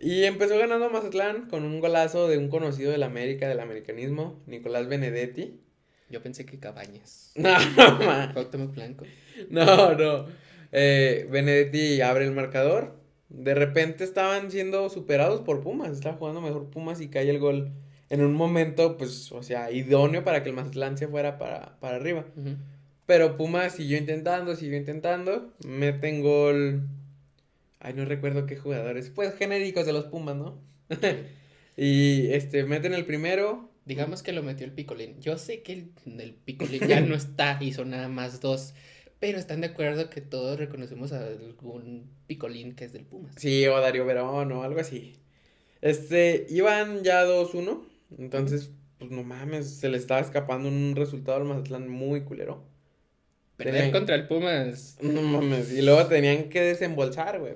[0.00, 4.88] Y empezó ganando Mazatlán con un golazo de un conocido del América, del americanismo, Nicolás
[4.88, 5.60] Benedetti.
[6.10, 7.32] Yo pensé que Cabañas.
[7.36, 9.04] No, no, Blanco.
[9.48, 10.26] No, no.
[10.72, 13.01] Eh, Benedetti abre el marcador.
[13.32, 15.90] De repente estaban siendo superados por Pumas.
[15.90, 17.72] Estaba jugando mejor Pumas y cae el gol
[18.10, 21.96] en un momento, pues, o sea, idóneo para que el Mazatlán se fuera para, para
[21.96, 22.26] arriba.
[23.06, 25.50] Pero Pumas siguió intentando, siguió intentando.
[25.66, 26.82] Meten gol.
[27.80, 29.08] Ay, no recuerdo qué jugadores.
[29.08, 30.60] Pues genéricos de los Pumas, ¿no?
[31.76, 33.70] y este, meten el primero.
[33.86, 35.18] Digamos que lo metió el Picolín.
[35.22, 35.90] Yo sé que el,
[36.20, 38.74] el Picolín ya no está, hizo nada más dos.
[39.22, 43.36] Pero están de acuerdo que todos reconocemos a algún Picolín que es del Pumas.
[43.36, 45.12] Sí, o Darío Verón o algo así.
[45.80, 47.84] Este, iban ya 2-1.
[48.18, 52.64] Entonces, pues no mames, se le estaba escapando un resultado al Mazatlán muy culero.
[53.58, 54.98] Perder contra el Pumas.
[55.00, 57.54] No mames, y luego tenían que desembolsar, güey.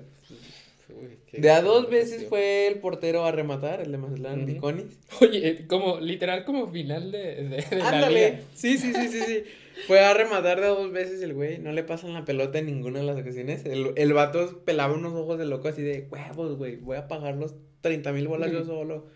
[1.32, 5.00] De a dos veces fue el portero a rematar, el de Mazatlán, Piconis.
[5.20, 8.42] Oye, como, literal, como final de, de, Ándale.
[8.54, 9.44] Sí, sí, sí, sí, sí.
[9.86, 13.00] Fue a rematar de dos veces el güey, no le pasan la pelota en ninguna
[13.00, 13.64] de las ocasiones.
[13.66, 17.36] El, el vato pelaba unos ojos de loco así de, huevos, güey, voy a pagar
[17.36, 19.06] los 30 mil bolas yo solo.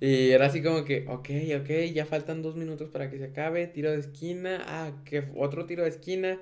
[0.00, 3.66] Y era así como que, ok, ok, ya faltan dos minutos para que se acabe,
[3.66, 6.38] tiro de esquina, ah, que otro tiro de esquina,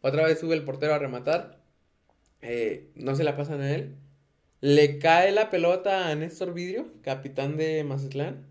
[0.00, 1.60] otra vez sube el portero a rematar,
[2.42, 3.94] eh, no se la pasan a él,
[4.60, 8.46] le cae la pelota a Néstor Vidrio, capitán de Mazatlán,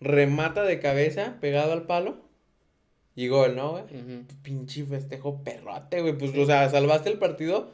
[0.00, 2.21] remata de cabeza, pegado al palo,
[3.14, 3.84] y gol, ¿no, güey?
[4.42, 7.72] Pinche festejo perrote, güey, pues, o sea, salvaste el partido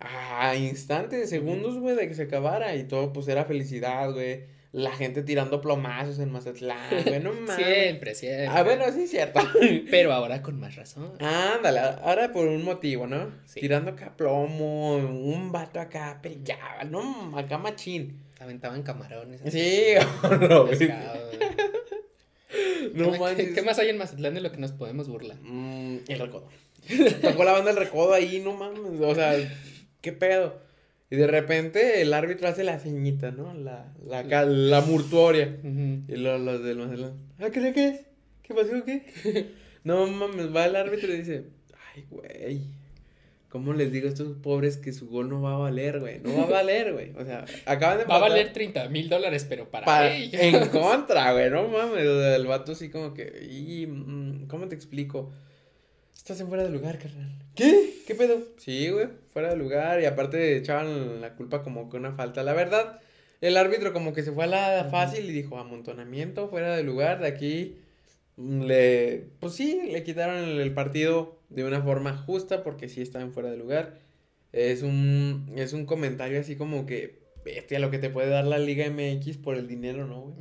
[0.00, 4.90] a instantes, segundos, güey, de que se acabara, y todo, pues, era felicidad, güey la
[4.90, 7.54] gente tirando plomazos en Mazatlán, bueno, mames.
[7.54, 8.48] Siempre, siempre.
[8.48, 9.40] Ah, bueno, sí es cierto.
[9.90, 11.12] Pero ahora con más razón.
[11.20, 13.30] Ándale, ahora por un motivo, ¿no?
[13.54, 17.38] Tirando acá plomo, un vato acá pellaba, ¿no?
[17.38, 18.20] Acá machín.
[18.40, 19.42] Aventaban camarones.
[19.48, 19.94] Sí,
[20.50, 20.66] no,
[22.94, 25.38] no ¿Qué, ¿Qué, más hay en Mazatlán de lo que nos podemos burlar?
[25.40, 26.48] Mm, el recodo.
[27.22, 29.00] Tocó la banda del recodo ahí, no mames.
[29.00, 29.34] O sea,
[30.00, 30.60] ¿qué pedo?
[31.10, 33.54] Y de repente el árbitro hace la ceñita, ¿no?
[33.54, 35.58] La, la, la murtuoria.
[35.62, 38.00] Y luego los del Mazatlán, ¿ah, qué, qué es?
[38.42, 39.50] ¿Qué pasó, qué?
[39.84, 41.44] no mames, va el árbitro y dice,
[41.94, 42.62] ay, güey,
[43.54, 46.18] ¿cómo les digo a estos pobres que su gol no va a valer, güey?
[46.18, 47.12] No va a valer, güey.
[47.16, 48.04] O sea, acaban de...
[48.04, 52.02] Va a valer 30 mil dólares, pero para, En contra, güey, no mames.
[52.04, 55.30] el vato así como que, y, mm, ¿cómo te explico?
[56.16, 57.30] Estás en fuera de lugar, carnal.
[57.54, 57.94] ¿Qué?
[58.04, 58.40] ¿Qué pedo?
[58.56, 60.00] Sí, güey, fuera de lugar.
[60.00, 62.42] Y aparte echaban la culpa como que una falta.
[62.42, 62.98] La verdad,
[63.40, 67.20] el árbitro como que se fue a la fácil y dijo, amontonamiento, fuera de lugar,
[67.20, 67.76] de aquí.
[68.36, 73.50] Le, pues sí, le quitaron el, partido de una forma justa porque sí estaban fuera
[73.50, 73.98] de lugar.
[74.52, 78.58] Es un, es un comentario así como que, bestia, lo que te puede dar la
[78.58, 80.34] Liga MX por el dinero, ¿no, güey?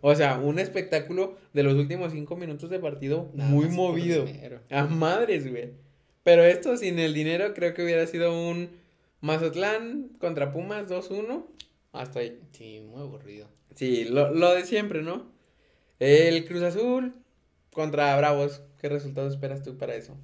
[0.00, 4.24] O sea, un espectáculo de los últimos cinco minutos de partido muy movido.
[4.70, 5.70] A madres, güey.
[6.22, 8.70] Pero esto sin el dinero creo que hubiera sido un
[9.20, 11.46] Mazatlán contra Pumas 2-1.
[11.92, 12.38] Hasta ahí.
[12.52, 13.48] Sí, muy aburrido.
[13.74, 15.30] Sí, lo, lo de siempre, ¿no?
[15.98, 17.14] El Cruz Azul
[17.72, 18.62] contra Bravos.
[18.80, 20.16] ¿Qué resultado esperas tú para eso?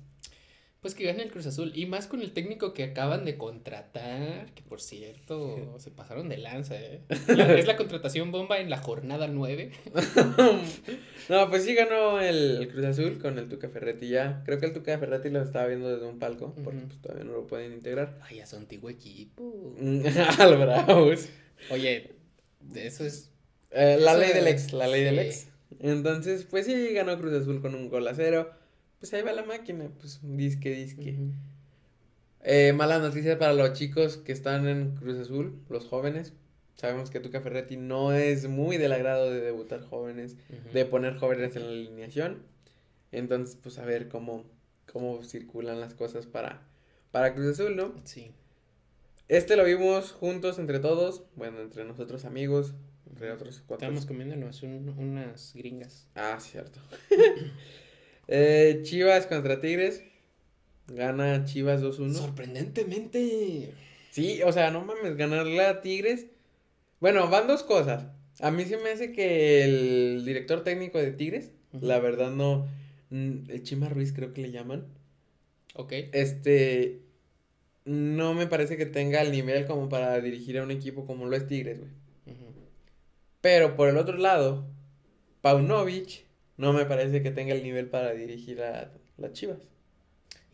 [0.83, 1.71] Pues que gane el Cruz Azul.
[1.77, 4.53] Y más con el técnico que acaban de contratar.
[4.53, 7.03] Que por cierto, se pasaron de lanza, ¿eh?
[7.09, 9.71] es la contratación bomba en la jornada 9.
[11.29, 14.43] no, pues sí ganó el, Cruz Azul con el Tuca Ferretti ya.
[14.45, 16.53] Creo que el Tuca Ferretti lo estaba viendo desde un palco.
[16.65, 18.19] Porque pues todavía no lo pueden integrar.
[18.23, 19.77] Ay, ya son antiguo equipo.
[20.39, 21.29] Al Bravos.
[21.71, 22.17] Oye,
[22.75, 23.31] eso es.
[23.71, 25.47] Eh, la ley del ex, la ley del ex.
[25.79, 28.51] Entonces, pues sí, ganó Cruz Azul con un gol a cero
[29.03, 31.19] pues ahí va la máquina, pues disque, disque.
[32.45, 36.35] eh, mala noticia para los chicos que están en Cruz Azul, los jóvenes.
[36.77, 40.37] Sabemos que Tuca Ferretti no es muy del agrado de debutar jóvenes,
[40.73, 42.45] de poner jóvenes en la alineación.
[43.11, 44.45] Entonces, pues a ver cómo,
[44.93, 46.63] cómo circulan las cosas para,
[47.11, 47.93] para Cruz Azul, ¿no?
[48.05, 48.31] Sí.
[49.27, 52.75] Este lo vimos juntos entre todos, bueno, entre nosotros amigos,
[53.11, 53.89] entre otros cuatro.
[53.89, 56.07] Estábamos comiéndonos unas gringas.
[56.15, 56.79] Ah, cierto.
[58.29, 60.03] Eh, Chivas contra Tigres.
[60.89, 62.13] Gana Chivas 2-1.
[62.13, 63.73] Sorprendentemente.
[64.11, 66.27] Sí, o sea, no mames, ganarle a Tigres.
[67.01, 68.07] Bueno, van dos cosas.
[68.41, 72.69] A mí se me hace que el director técnico de Tigres, la verdad no.
[73.11, 74.87] El Chima Ruiz creo que le llaman.
[75.75, 75.93] Ok.
[76.13, 77.01] Este.
[77.85, 81.37] No me parece que tenga el nivel como para dirigir a un equipo como lo
[81.37, 81.91] es Tigres, güey.
[83.41, 84.65] Pero por el otro lado,
[85.41, 86.25] Paunovic
[86.57, 89.59] no me parece que tenga el nivel para dirigir a las Chivas.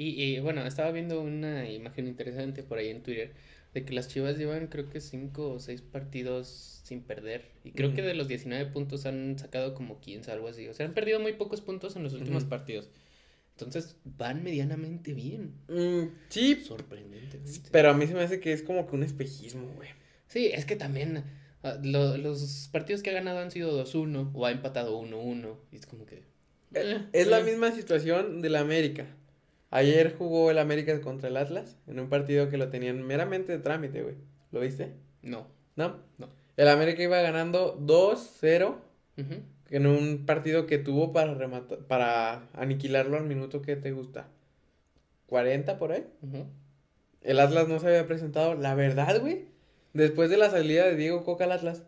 [0.00, 3.32] Y, bueno, estaba viendo una imagen interesante por ahí en Twitter
[3.74, 7.46] de que las Chivas llevan creo que cinco o seis partidos sin perder.
[7.64, 10.68] Y creo que de los 19 puntos han sacado como 15, algo así.
[10.68, 12.88] O sea, han perdido muy pocos puntos en los últimos partidos.
[13.52, 15.54] Entonces van medianamente bien.
[15.66, 16.62] Mm, sí.
[16.64, 17.68] Sorprendentemente.
[17.72, 19.88] Pero a mí se me hace que es como que un espejismo, güey.
[20.28, 21.24] Sí, es que también
[21.62, 25.56] ah, los partidos que ha ganado han sido 2-1 o ha empatado 1-1.
[25.72, 26.22] Y es como que...
[26.74, 29.06] Eh, es la misma situación de la América.
[29.70, 33.58] Ayer jugó el América contra el Atlas en un partido que lo tenían meramente de
[33.58, 34.14] trámite, güey.
[34.50, 34.94] ¿Lo viste?
[35.22, 35.46] No.
[35.76, 35.96] ¿No?
[36.16, 36.30] No.
[36.56, 38.76] El América iba ganando 2-0
[39.70, 44.28] en un partido que tuvo para rematar, para aniquilarlo al minuto que te gusta.
[45.26, 46.06] 40 por ahí.
[47.20, 48.54] El Atlas no se había presentado.
[48.54, 49.46] La verdad, güey.
[49.98, 51.82] Después de la salida de Diego Coca al Atlas,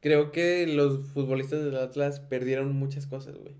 [0.00, 3.54] creo que los futbolistas del Atlas perdieron muchas cosas, güey.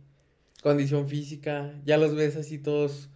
[0.64, 3.08] Condición física, ya los ves así todos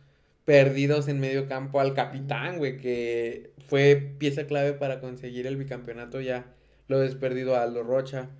[0.44, 6.20] perdidos en medio campo al capitán, güey, que fue pieza clave para conseguir el bicampeonato,
[6.20, 6.54] ya
[6.86, 8.30] lo desperdido a Aldo Rocha.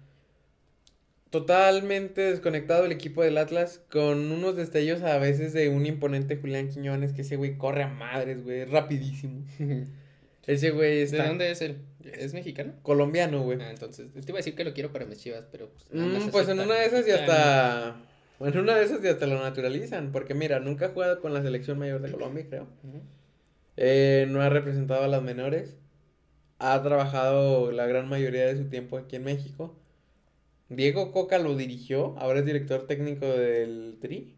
[1.30, 6.68] Totalmente desconectado el equipo del Atlas, con unos destellos a veces de un imponente Julián
[6.68, 9.44] Quiñones, que ese güey corre a madres, güey, rapidísimo.
[10.46, 11.24] ese güey está...
[11.24, 11.78] ¿De dónde es él?
[12.04, 12.74] ¿Es mexicano?
[12.82, 13.60] Colombiano, güey.
[13.60, 15.70] Ah, entonces, te iba a decir que lo quiero para mis chivas, pero...
[15.70, 17.96] Pues, mm, pues en una de esas y hasta
[18.42, 21.42] bueno, una de esas ya te lo naturalizan, porque mira, nunca ha jugado con la
[21.42, 22.66] selección mayor de Colombia, creo.
[23.76, 25.76] Eh, no ha representado a las menores.
[26.58, 29.76] Ha trabajado la gran mayoría de su tiempo aquí en México.
[30.68, 34.34] Diego Coca lo dirigió, ahora es director técnico del TRI.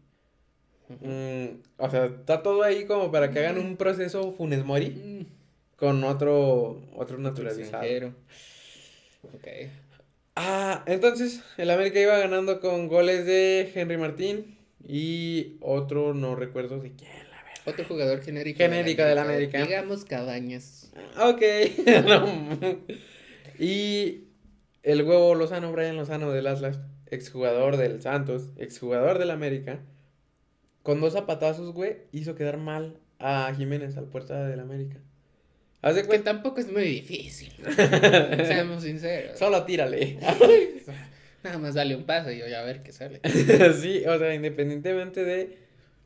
[0.89, 5.25] Mm, o sea, está todo ahí como para que hagan un proceso Funes Mori mm.
[5.75, 8.13] Con otro, otro naturalizado.
[9.23, 9.47] Ok.
[10.35, 16.79] Ah, entonces el América iba ganando con goles de Henry Martín y otro, no recuerdo
[16.79, 17.61] de quién, la verdad.
[17.65, 18.57] Otro jugador genérico.
[18.57, 19.61] Genérico del América.
[19.61, 20.91] Digamos Cabañas.
[21.17, 21.41] Ok.
[23.57, 24.27] Y
[24.83, 29.79] el huevo Lozano, Brian Lozano del Atlas, exjugador del Santos, exjugador del América,
[30.83, 34.99] con dos zapatazos, güey, hizo quedar mal a Jiménez al puerta del América.
[35.85, 37.53] Haz Que tampoco es muy difícil.
[37.75, 39.37] Seamos sinceros.
[39.37, 40.17] Solo tírale.
[41.43, 43.21] Nada más dale un paso y voy a ver qué sale.
[43.79, 45.59] sí, o sea, independientemente de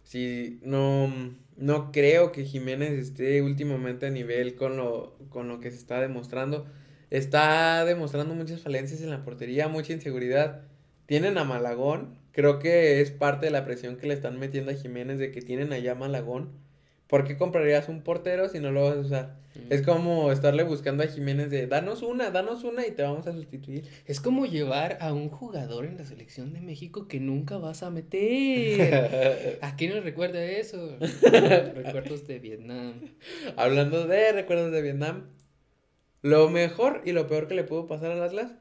[0.04, 1.10] si no,
[1.56, 6.02] no creo que Jiménez esté últimamente a nivel con lo, con lo que se está
[6.02, 6.68] demostrando.
[7.10, 10.64] Está demostrando muchas falencias en la portería, mucha inseguridad.
[11.06, 12.18] Tienen a Malagón.
[12.34, 15.42] Creo que es parte de la presión que le están metiendo a Jiménez de que
[15.42, 16.68] tienen allá a Malagón
[17.10, 19.40] ¿Por qué comprarías un portero si no lo vas a usar?
[19.72, 23.34] Es como estarle buscando a Jiménez de, danos una, danos una y te vamos a
[23.34, 23.90] sustituir.
[24.06, 27.90] Es como llevar a un jugador en la selección de México que nunca vas a
[27.90, 29.58] meter.
[29.62, 30.98] ¿A quién nos recuerda eso?
[31.24, 32.94] Recuerdos de Vietnam.
[33.58, 35.32] Hablando de recuerdos de Vietnam,
[36.22, 38.52] lo mejor y lo peor que le pudo pasar al Atlas,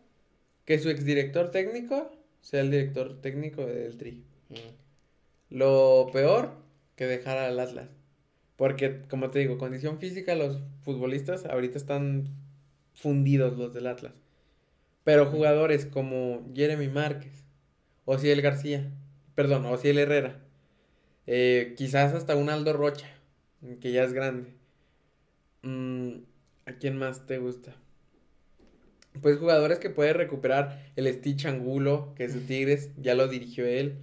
[0.65, 2.11] que su exdirector técnico
[2.41, 4.25] sea el director técnico del Tri.
[5.51, 6.53] Lo peor,
[6.97, 7.98] que dejara al Atlas.
[8.59, 12.25] Porque, como te digo, condición física, los futbolistas ahorita están
[12.93, 14.15] fundidos los del Atlas.
[15.05, 17.45] Pero jugadores como Jeremy Márquez,
[18.05, 18.91] Ociel García,
[19.37, 20.41] perdón, Ociel Herrera,
[21.29, 23.07] eh, quizás hasta un Aldo Rocha,
[23.81, 24.51] que ya es grande.
[25.63, 26.23] Mm,
[26.67, 27.77] ¿A quién más te gusta?
[29.23, 33.67] Pues jugadores que puede recuperar el Stitch Angulo, que es de Tigres, ya lo dirigió
[33.67, 33.99] él.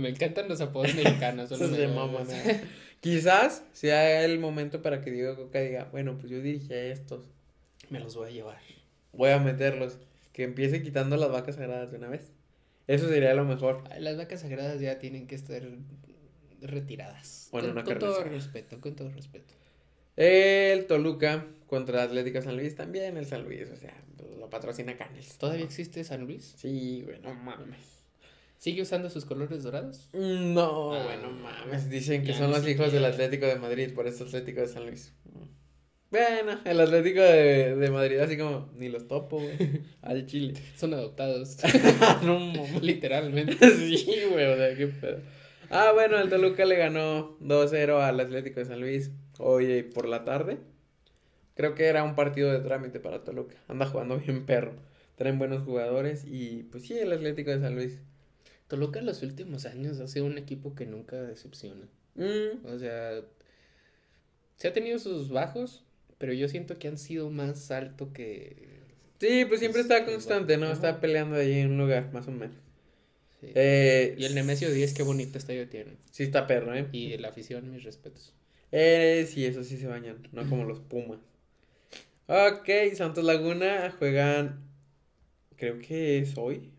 [0.00, 1.48] me encantan los apodos mexicanos.
[1.48, 1.86] Son de
[3.00, 7.30] Quizás sea el momento para que Diego Coca diga, bueno, pues yo dirigí a estos.
[7.88, 8.58] Me los voy a llevar.
[9.12, 9.98] Voy a meterlos.
[10.32, 12.30] Que empiece quitando las vacas sagradas de una vez.
[12.86, 13.82] Eso sería lo mejor.
[13.98, 15.62] Las vacas sagradas ya tienen que estar
[16.60, 17.48] retiradas.
[17.52, 19.54] Bueno, con, con todo respeto, con todo respeto.
[20.16, 23.94] El Toluca contra Atlética San Luis también, el San Luis, o sea,
[24.38, 25.38] lo patrocina Canes.
[25.38, 26.54] ¿Todavía existe San Luis?
[26.56, 27.99] Sí, bueno, mames.
[28.60, 30.10] ¿Sigue usando sus colores dorados?
[30.12, 31.88] No, ah, bueno, mames.
[31.88, 35.14] Dicen que son los hijos del Atlético de Madrid, por eso Atlético de San Luis.
[36.10, 39.56] Bueno, el Atlético de, de Madrid, así como, ni los topo, güey.
[40.02, 40.60] Al Chile.
[40.76, 41.56] Son adoptados.
[42.82, 43.56] Literalmente.
[43.70, 45.20] sí, güey, o sea, qué pedo.
[45.70, 50.26] ah, bueno, el Toluca le ganó 2-0 al Atlético de San Luis hoy por la
[50.26, 50.58] tarde.
[51.54, 53.56] Creo que era un partido de trámite para Toluca.
[53.68, 54.74] Anda jugando bien perro.
[55.16, 58.00] Traen buenos jugadores y pues sí, el Atlético de San Luis.
[58.70, 61.88] Toluca en los últimos años ha sido un equipo que nunca decepciona.
[62.14, 62.64] Mm.
[62.66, 63.20] O sea,
[64.56, 65.82] se ha tenido sus bajos,
[66.18, 68.78] pero yo siento que han sido más alto que...
[69.18, 70.70] Sí, pues siempre está constante, ¿no?
[70.70, 72.56] Está peleando ahí en un lugar, más o menos.
[73.42, 75.96] Eh, y el Nemesio 10, qué bonito estadio tiene.
[76.12, 76.86] Sí, está perro, ¿eh?
[76.92, 78.32] Y la afición, mis respetos.
[78.70, 81.18] Eh, sí, eso sí se bañan, no como los Pumas.
[82.28, 84.60] Ok, Santos Laguna juegan,
[85.56, 86.70] creo que es hoy.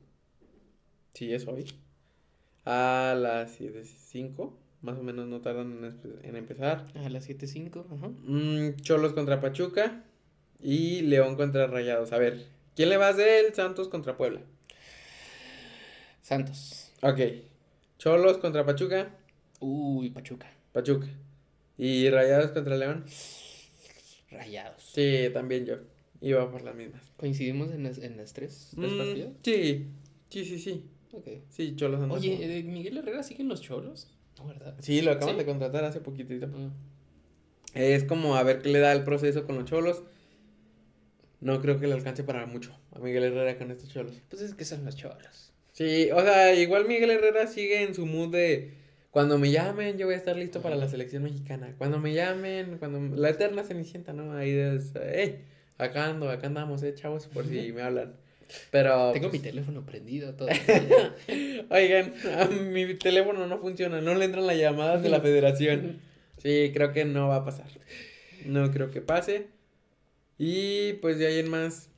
[1.13, 1.65] Sí, es hoy.
[2.65, 6.85] A las 7.05, más o menos no tardan en, empezar.
[6.95, 8.07] A las 7.05, ajá.
[8.07, 10.03] Mm, Cholos contra Pachuca
[10.61, 12.11] y León contra Rayados.
[12.11, 12.45] A ver,
[12.75, 14.41] ¿quién le va a hacer Santos contra Puebla?
[16.21, 16.91] Santos.
[17.01, 17.19] Ok.
[17.97, 19.17] Cholos contra Pachuca.
[19.59, 20.51] Uy, Pachuca.
[20.71, 21.07] Pachuca.
[21.77, 23.05] ¿Y Rayados contra León?
[24.29, 24.83] Rayados.
[24.93, 25.77] Sí, también yo.
[26.21, 27.01] Iba por las mismas.
[27.17, 29.33] ¿Coincidimos en las, en las tres, mm, partidos?
[29.43, 29.87] Sí,
[30.29, 30.85] sí, sí, sí.
[31.13, 31.27] Ok.
[31.49, 32.09] Sí, Cholos.
[32.09, 34.07] Oye, eh, ¿Miguel Herrera sigue en los Cholos?
[34.37, 34.75] No, ¿verdad?
[34.79, 36.49] Sí, lo acaban de contratar hace poquitito.
[36.53, 36.69] Ah.
[37.73, 40.03] Es como a ver qué le da el proceso con los Cholos.
[41.39, 44.21] No creo que le alcance para mucho a Miguel Herrera con estos Cholos.
[44.29, 45.51] Pues es que son los Cholos.
[45.71, 48.73] Sí, o sea, igual Miguel Herrera sigue en su mood de
[49.09, 51.75] cuando me llamen yo voy a estar listo para la selección mexicana.
[51.77, 54.33] Cuando me llamen, cuando la eterna cenicienta, ¿no?
[54.33, 55.43] Ahí es, eh,
[55.77, 58.15] acá ando, acá andamos, eh, chavos, por si me hablan.
[58.69, 60.49] Pero tengo mi pues teléfono prendido todo.
[61.69, 62.13] Oigan,
[62.71, 65.99] mi teléfono no funciona, no le entran las llamadas de la Federación.
[66.37, 67.67] Sí, creo que no va a pasar.
[68.45, 69.47] No creo que pase.
[70.37, 71.89] Y pues de ahí en más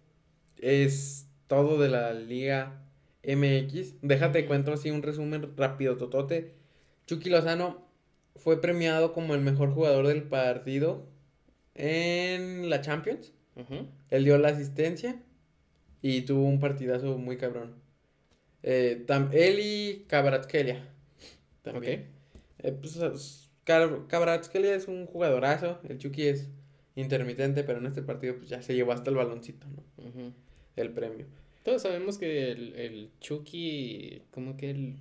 [0.60, 2.82] es todo de la liga
[3.24, 4.01] MX.
[4.01, 6.54] Déjate cuento así un resumen rápido, Totote.
[7.08, 7.86] Chucky Lozano
[8.36, 11.06] fue premiado como el mejor jugador del partido
[11.76, 13.32] en la Champions.
[14.10, 15.22] Él dio la asistencia
[16.04, 17.76] y tuvo un partidazo muy cabrón.
[18.62, 20.86] Eh, él y Cabratskelia.
[21.64, 22.10] También.
[22.60, 22.97] Eh, pues,
[24.76, 25.80] es un jugadorazo.
[25.88, 26.49] El Chucky es
[26.95, 30.34] intermitente, pero en este partido pues, ya se llevó hasta el baloncito, ¿no?
[30.76, 31.26] El premio.
[31.64, 34.95] Todos sabemos que el, el Chucky, como que el...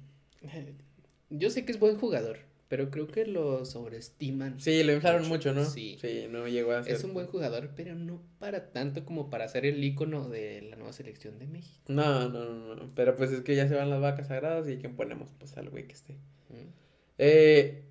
[1.31, 2.39] Yo sé que es buen jugador,
[2.73, 4.59] pero creo que lo sobreestiman.
[4.59, 5.63] Sí, lo inflaron mucho, ¿no?
[5.63, 5.99] Sí.
[6.01, 6.95] Sí, no llegó a ser.
[6.95, 10.77] Es un buen jugador, pero no para tanto como para ser el ícono de la
[10.77, 11.83] nueva selección de México.
[11.89, 12.91] No, no, no, no.
[12.95, 15.29] Pero pues es que ya se van las vacas sagradas y ¿quién ponemos?
[15.39, 16.15] Pues al güey que esté.
[16.49, 16.71] Mm.
[17.19, 17.85] Eh,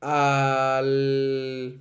[0.00, 1.80] al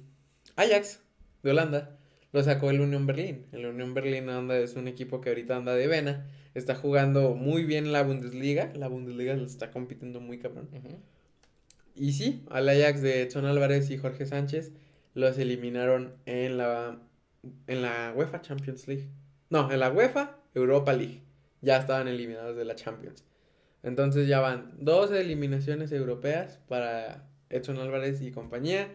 [0.55, 1.01] Ajax
[1.43, 1.99] de Holanda
[2.31, 3.45] lo sacó el Unión Berlín.
[3.51, 6.25] El Unión Berlín anda, es un equipo que ahorita anda de vena.
[6.55, 8.73] Está jugando muy bien la Bundesliga.
[8.73, 10.69] La Bundesliga lo está compitiendo muy cabrón.
[11.95, 14.73] Y sí, al Ajax de Edson Álvarez y Jorge Sánchez
[15.13, 16.99] los eliminaron en la,
[17.67, 19.09] en la UEFA Champions League.
[19.49, 21.21] No, en la UEFA Europa League.
[21.61, 23.23] Ya estaban eliminados de la Champions.
[23.81, 28.89] Entonces ya van 12 eliminaciones europeas para Edson Álvarez y compañía.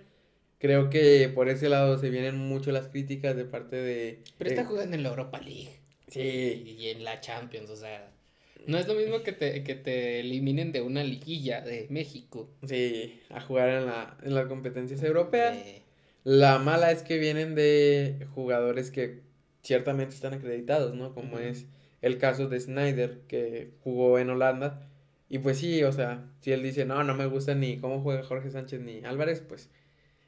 [0.59, 4.23] Creo que por ese lado se vienen mucho las críticas de parte de...
[4.37, 5.81] Pero está jugando en la Europa League.
[6.09, 6.77] Sí.
[6.79, 8.13] Y en la Champions, o sea...
[8.67, 12.51] No es lo mismo que te, que te eliminen de una liguilla de México.
[12.67, 15.57] Sí, a jugar en, la, en las competencias europeas.
[16.25, 19.23] La mala es que vienen de jugadores que
[19.63, 21.15] ciertamente están acreditados, ¿no?
[21.15, 21.67] Como es
[22.03, 24.89] el caso de Snyder, que jugó en Holanda.
[25.29, 28.23] Y pues sí, o sea, si él dice, no, no me gusta ni cómo juega
[28.23, 29.71] Jorge Sánchez ni Álvarez, pues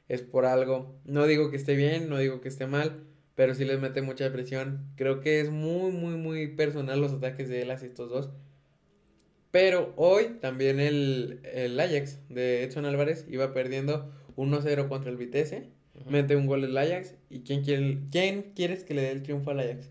[0.07, 0.95] es por algo.
[1.05, 3.03] No digo que esté bien, no digo que esté mal,
[3.35, 4.85] pero sí les mete mucha presión.
[4.95, 8.29] Creo que es muy, muy, muy personal los ataques de él hacia estos dos.
[9.51, 15.69] Pero hoy también el, el Ajax de Edson Álvarez iba perdiendo 1-0 contra el Vitesse.
[16.09, 17.15] Mete un gol el Ajax.
[17.29, 19.89] ¿Y quién, quiere, quién quieres que le dé el triunfo al Ajax?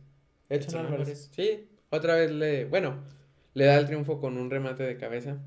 [0.49, 1.31] Edson, Álvarez.
[1.33, 2.65] Sí, otra vez le.
[2.65, 3.03] Bueno,
[3.55, 5.39] le da el triunfo con un remate de cabeza.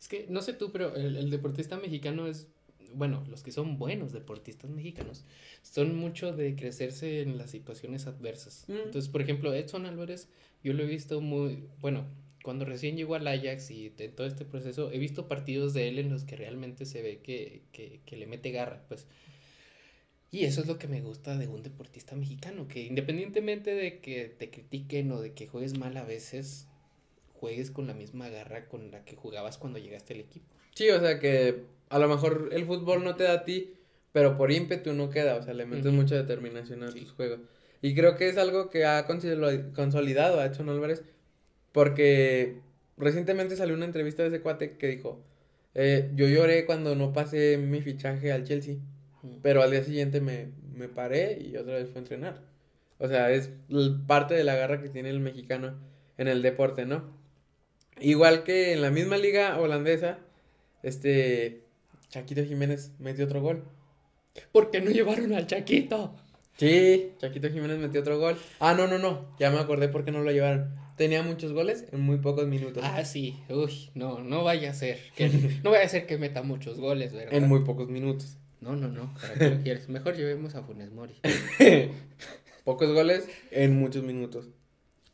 [0.00, 2.46] Es que no sé tú, pero el, el deportista mexicano es
[2.94, 5.24] bueno, los que son buenos deportistas mexicanos,
[5.62, 8.64] son mucho de crecerse en las situaciones adversas.
[8.68, 8.72] Mm.
[8.86, 10.28] Entonces, por ejemplo, Edson Álvarez,
[10.62, 12.06] yo lo he visto muy, bueno,
[12.42, 15.98] cuando recién llegó al Ajax y de todo este proceso, he visto partidos de él
[15.98, 19.06] en los que realmente se ve que, que, que le mete garra, pues.
[20.30, 24.26] Y eso es lo que me gusta de un deportista mexicano, que independientemente de que
[24.26, 26.66] te critiquen o de que juegues mal a veces,
[27.32, 30.46] juegues con la misma garra con la que jugabas cuando llegaste al equipo.
[30.74, 33.74] Sí, o sea que a lo mejor el fútbol no te da a ti,
[34.12, 37.40] pero por ímpetu no queda, o sea, le metes mucha determinación a tus juegos.
[37.82, 41.02] Y creo que es algo que ha consolidado a Edson Álvarez,
[41.72, 42.60] porque
[42.96, 45.22] recientemente salió una entrevista de ese cuate que dijo,
[45.74, 48.76] Eh, yo lloré cuando no pasé mi fichaje al Chelsea.
[49.42, 52.42] Pero al día siguiente me, me paré y otra vez fue a entrenar.
[52.98, 53.50] O sea, es
[54.06, 55.78] parte de la garra que tiene el mexicano
[56.16, 57.04] en el deporte, ¿no?
[58.00, 60.18] Igual que en la misma liga holandesa,
[60.82, 61.62] este
[62.08, 63.64] Chaquito Jiménez metió otro gol.
[64.52, 66.16] ¿Por qué no llevaron al Chaquito?
[66.56, 68.36] Sí, Chaquito Jiménez metió otro gol.
[68.60, 69.36] Ah, no, no, no.
[69.38, 70.74] Ya me acordé por qué no lo llevaron.
[70.96, 72.82] Tenía muchos goles en muy pocos minutos.
[72.84, 73.38] Ah, sí.
[73.48, 74.98] Uy, no, no vaya a ser.
[75.14, 75.28] Que,
[75.62, 77.34] no vaya a ser que meta muchos goles, ¿verdad?
[77.34, 78.38] En muy pocos minutos.
[78.60, 79.14] No, no, no.
[79.14, 79.88] ¿Para qué lo quieres?
[79.88, 81.14] Mejor llevemos a Funes Mori.
[82.64, 84.48] pocos goles en muchos minutos.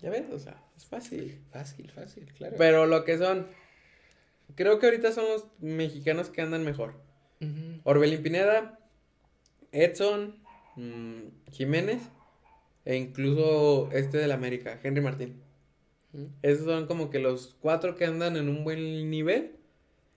[0.01, 1.39] Ya ves, o sea, es fácil.
[1.51, 2.57] Fácil, fácil, claro.
[2.57, 3.47] Pero lo que son.
[4.55, 6.95] Creo que ahorita son los mexicanos que andan mejor.
[7.85, 8.79] Orbelín Pineda,
[9.73, 10.45] Edson,
[10.77, 12.03] Mm, Jiménez
[12.85, 15.41] e incluso este del América, Henry Martín.
[16.43, 19.57] Esos son como que los cuatro que andan en un buen nivel.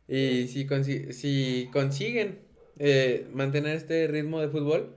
[0.07, 0.67] Y si,
[1.13, 2.39] si consiguen
[2.79, 4.95] eh, mantener este ritmo de fútbol,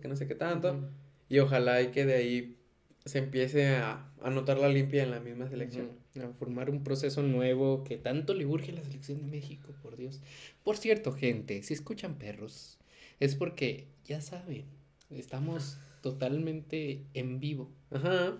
[0.00, 0.90] que no sé qué tanto,
[1.28, 2.58] y ojalá y que de ahí
[3.04, 5.90] se empiece a, a notar la limpia en la misma selección.
[6.22, 9.96] A formar un proceso nuevo que tanto le urge a la selección de México, por
[9.96, 10.20] Dios.
[10.62, 12.78] Por cierto, gente, si escuchan perros,
[13.20, 14.64] es porque, ya saben,
[15.10, 17.70] estamos totalmente en vivo.
[17.90, 18.38] Ajá.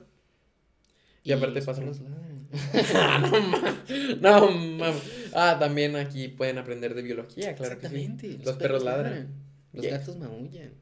[1.22, 1.86] Y, aparte pasan.
[2.02, 2.10] no
[3.30, 4.20] mames.
[4.20, 5.30] No mames.
[5.34, 8.38] Ah, también aquí pueden aprender de biología, claro que sí.
[8.44, 9.34] Los, perros, ladran.
[9.72, 10.72] Los gatos maullan.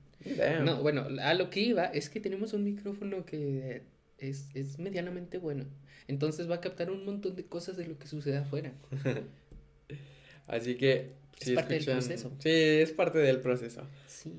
[0.63, 3.83] No, bueno, a lo que iba es que tenemos un micrófono que
[4.19, 5.65] es, es medianamente bueno.
[6.09, 8.73] Entonces va a captar un montón de cosas de lo que sucede afuera.
[10.47, 11.13] Así que...
[11.41, 12.33] es parte del proceso.
[12.39, 13.83] Sí, es parte del proceso.
[14.07, 14.33] Sí.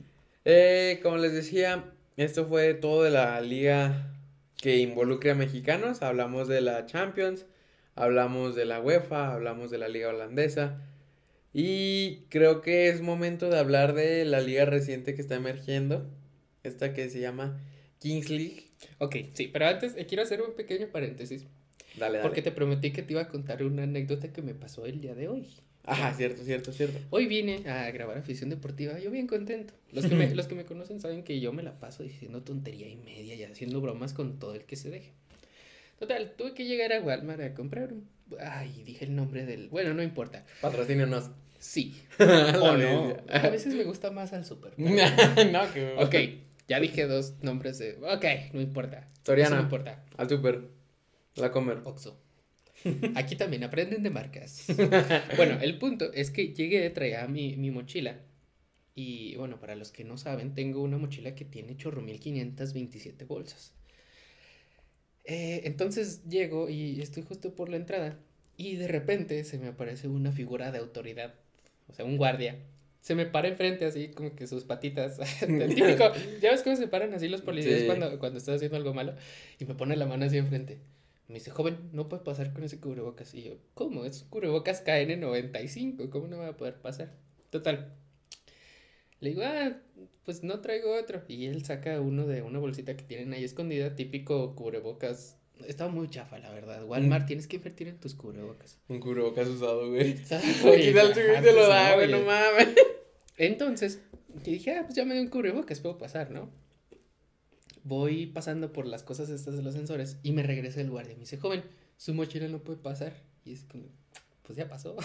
[0.46, 1.86] Eh, como les decía,
[2.18, 4.14] esto fue todo de la liga
[4.58, 6.02] que involucre a mexicanos.
[6.02, 7.46] Hablamos de la Champions,
[7.96, 10.82] hablamos de la UEFA, hablamos de la liga holandesa.
[11.54, 16.10] Y creo que es momento de hablar de la liga reciente que está emergiendo,
[16.64, 17.62] esta que se llama
[17.99, 18.72] Kings League.
[18.97, 21.45] Ok, sí, pero antes eh, quiero hacer un pequeño paréntesis.
[21.95, 22.28] Dale, dale.
[22.28, 25.14] Porque te prometí que te iba a contar una anécdota que me pasó el día
[25.14, 25.47] de hoy.
[25.86, 26.97] Ajá, cierto, cierto, cierto.
[27.10, 29.74] Hoy vine a grabar afición deportiva, yo bien contento.
[29.91, 32.88] Los que me, los que me conocen saben que yo me la paso diciendo tontería
[32.88, 35.12] y media y haciendo bromas con todo el que se deje.
[35.99, 38.08] Total, tuve que llegar a Walmart a comprar un...
[38.39, 39.70] Ay, dije el nombre del...
[39.70, 40.45] Bueno, no importa.
[40.62, 41.30] Patrocínanos.
[41.64, 41.95] Sí.
[42.20, 43.16] o no.
[43.30, 44.74] A veces me gusta más al súper.
[44.78, 45.95] no, que...
[45.97, 46.16] Ok,
[46.68, 47.97] ya dije dos nombres de...
[48.01, 49.09] Ok, no importa.
[49.26, 49.55] Soriana.
[49.55, 50.03] No importa.
[50.18, 50.68] Al súper.
[51.36, 51.80] La comer.
[51.86, 52.22] Oxo.
[53.16, 54.66] Aquí también aprenden de marcas.
[55.38, 58.20] bueno, el punto es que llegué, traía mi, mi mochila.
[58.93, 63.74] Y bueno, para los que no saben, tengo una mochila que tiene chorro 1527 bolsas.
[65.24, 68.20] Eh, entonces llego y estoy justo por la entrada.
[68.57, 71.36] Y de repente se me aparece una figura de autoridad
[71.94, 72.58] o sea, un guardia,
[73.02, 76.88] se me para enfrente así como que sus patitas, el típico, ya ves cómo se
[76.88, 79.14] paran así los policías cuando, cuando estás haciendo algo malo,
[79.60, 80.80] y me pone la mano así enfrente.
[81.28, 83.34] Me dice, joven, no puede pasar con ese cubrebocas.
[83.34, 84.04] Y yo, ¿cómo?
[84.06, 87.14] Es cubrebocas KN95, ¿cómo no va a poder pasar?
[87.50, 87.94] Total.
[89.20, 89.78] Le digo, ah,
[90.26, 91.22] pues no traigo otro.
[91.28, 95.38] Y él saca uno de una bolsita que tienen ahí escondida, típico cubrebocas
[95.68, 96.84] estaba muy chafa, la verdad.
[96.86, 97.28] Walmart, mm.
[97.28, 98.80] tienes que invertir en tus cubrebocas.
[98.88, 100.12] Un cubrebocas usado, güey.
[100.24, 102.70] Aquí tal te lo da, güey, no mames.
[103.38, 104.01] Entonces,
[104.43, 106.49] dije, ah, pues ya me dio un cubrebocas, puedo pasar, ¿no?
[107.84, 111.16] Voy pasando por las cosas estas de los sensores y me regresa el guardia.
[111.16, 111.64] Me dice, joven,
[111.97, 113.14] su mochila no puede pasar.
[113.43, 113.86] Y es como,
[114.43, 114.95] pues ya pasó.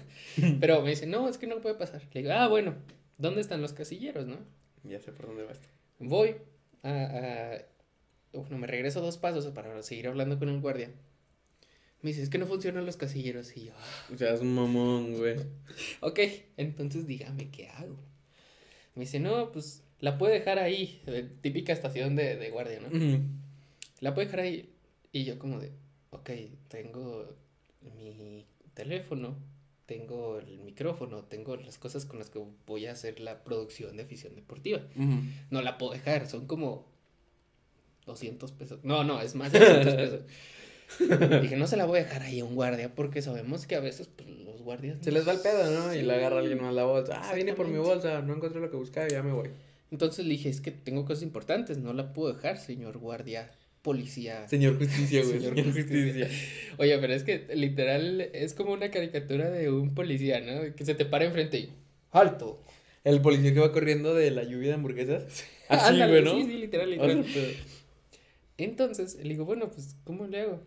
[0.60, 2.02] Pero me dice, no, es que no puede pasar.
[2.12, 2.74] Le digo, ah, bueno,
[3.16, 4.36] ¿dónde están los casilleros, no?
[4.84, 5.60] Ya sé por dónde vas.
[5.98, 6.36] Voy
[6.82, 7.58] a, a
[8.40, 10.90] bueno, me regreso dos pasos para seguir hablando con el guardia.
[12.02, 13.56] Me dice, es que no funcionan los casilleros.
[13.56, 14.14] Y yo, ah".
[14.14, 15.36] O sea, es un mamón, güey.
[16.00, 16.20] ok,
[16.56, 17.96] entonces dígame qué hago.
[18.94, 21.02] Me dice, no, pues la puede dejar ahí.
[21.40, 22.88] Típica estación de, de guardia, ¿no?
[24.00, 24.70] La puede dejar ahí.
[25.12, 25.72] Y yo, como de,
[26.10, 26.30] ok,
[26.68, 27.34] tengo
[27.80, 29.36] mi teléfono,
[29.86, 34.02] tengo el micrófono, tengo las cosas con las que voy a hacer la producción de
[34.02, 34.82] afición deportiva.
[35.50, 36.86] No la puedo dejar, son como
[38.06, 38.80] 200 pesos.
[38.82, 40.20] No, no, es más de 200 pesos.
[41.42, 43.80] Dije, no se la voy a dejar ahí a un guardia porque sabemos que a
[43.80, 44.98] veces pues, los guardias...
[45.00, 45.94] Se les va el pedo, ¿no?
[45.94, 47.20] Y le agarra alguien más la bolsa.
[47.22, 49.50] Ah, viene por mi bolsa, no encontré lo que buscaba y ya me voy.
[49.90, 53.50] Entonces le dije, es que tengo cosas importantes, no la puedo dejar, señor guardia,
[53.82, 54.48] policía.
[54.48, 55.40] Señor justicia, güey.
[55.40, 56.28] señor justicia.
[56.78, 60.74] Oye, pero es que literal es como una caricatura de un policía, ¿no?
[60.74, 61.72] Que se te para enfrente y...
[62.12, 62.62] ¡Alto!
[63.04, 65.44] El policía que va corriendo de la lluvia de hamburguesas.
[65.68, 66.34] Así, güey, ¿no?
[66.34, 67.24] Sí, sí, literal, literal.
[68.58, 70.62] Entonces, le digo, bueno, pues, ¿cómo le hago?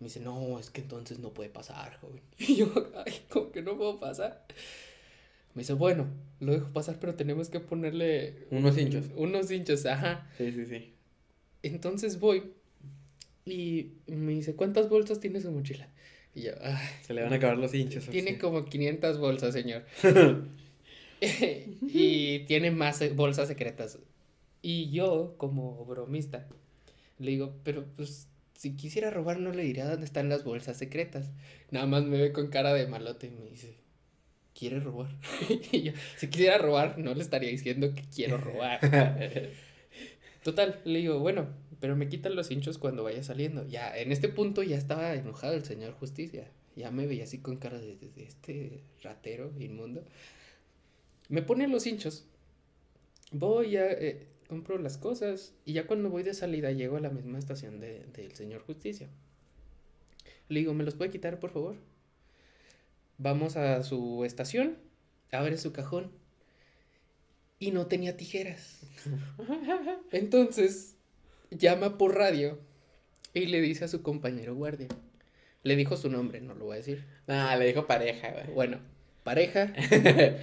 [0.00, 2.22] Me dice, no, es que entonces no puede pasar, joven.
[2.38, 2.72] Y yo,
[3.06, 4.44] ay, ¿cómo que no puedo pasar?
[5.54, 6.08] Me dice, bueno,
[6.40, 8.46] lo dejo pasar, pero tenemos que ponerle...
[8.50, 9.06] Unos hinchos.
[9.16, 10.28] Unos hinchos, ajá.
[10.38, 10.94] Sí, sí, sí.
[11.62, 12.54] Entonces voy
[13.44, 15.88] y me dice, ¿cuántas bolsas tiene su mochila?
[16.34, 16.88] Y yo, ay.
[17.02, 18.06] Se le van a acabar los hinchos.
[18.06, 19.84] Tiene como 500 bolsas, señor.
[21.20, 23.98] y tiene más bolsas secretas.
[24.62, 26.48] Y yo, como bromista,
[27.22, 31.30] le digo, pero pues si quisiera robar no le diría dónde están las bolsas secretas.
[31.70, 33.74] Nada más me ve con cara de malote y me dice,
[34.54, 35.10] ¿quiere robar?
[35.72, 38.80] y yo, si quisiera robar no le estaría diciendo que quiero robar.
[40.44, 41.48] Total, le digo, bueno,
[41.80, 43.66] pero me quitan los hinchos cuando vaya saliendo.
[43.66, 46.48] Ya, en este punto ya estaba enojado el señor justicia.
[46.76, 50.04] Ya me veía así con cara de, este ratero inmundo.
[51.28, 52.24] Me pone los hinchos.
[53.32, 53.90] Voy a...
[53.90, 57.80] Eh, compro las cosas y ya cuando voy de salida llego a la misma estación
[57.80, 59.08] del de, señor justicia.
[60.50, 61.76] Le digo, ¿me los puede quitar, por favor?
[63.16, 64.76] Vamos a su estación,
[65.30, 66.12] abre su cajón
[67.58, 68.80] y no tenía tijeras.
[70.12, 70.96] Entonces,
[71.50, 72.58] llama por radio
[73.32, 74.88] y le dice a su compañero guardia.
[75.62, 77.06] Le dijo su nombre, no lo voy a decir.
[77.26, 78.80] Ah, le dijo pareja, Bueno,
[79.24, 79.72] pareja,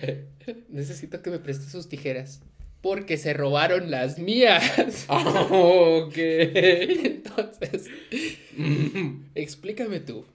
[0.69, 2.41] necesito que me preste sus tijeras.
[2.81, 5.05] Porque se robaron las mías.
[5.09, 6.15] ok.
[6.17, 7.89] Entonces,
[9.35, 10.25] explícame tú.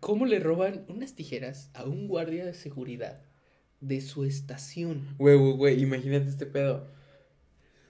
[0.00, 3.22] ¿Cómo le roban unas tijeras a un guardia de seguridad
[3.80, 5.14] de su estación?
[5.18, 6.86] Güey, güey, güey, imagínate este pedo.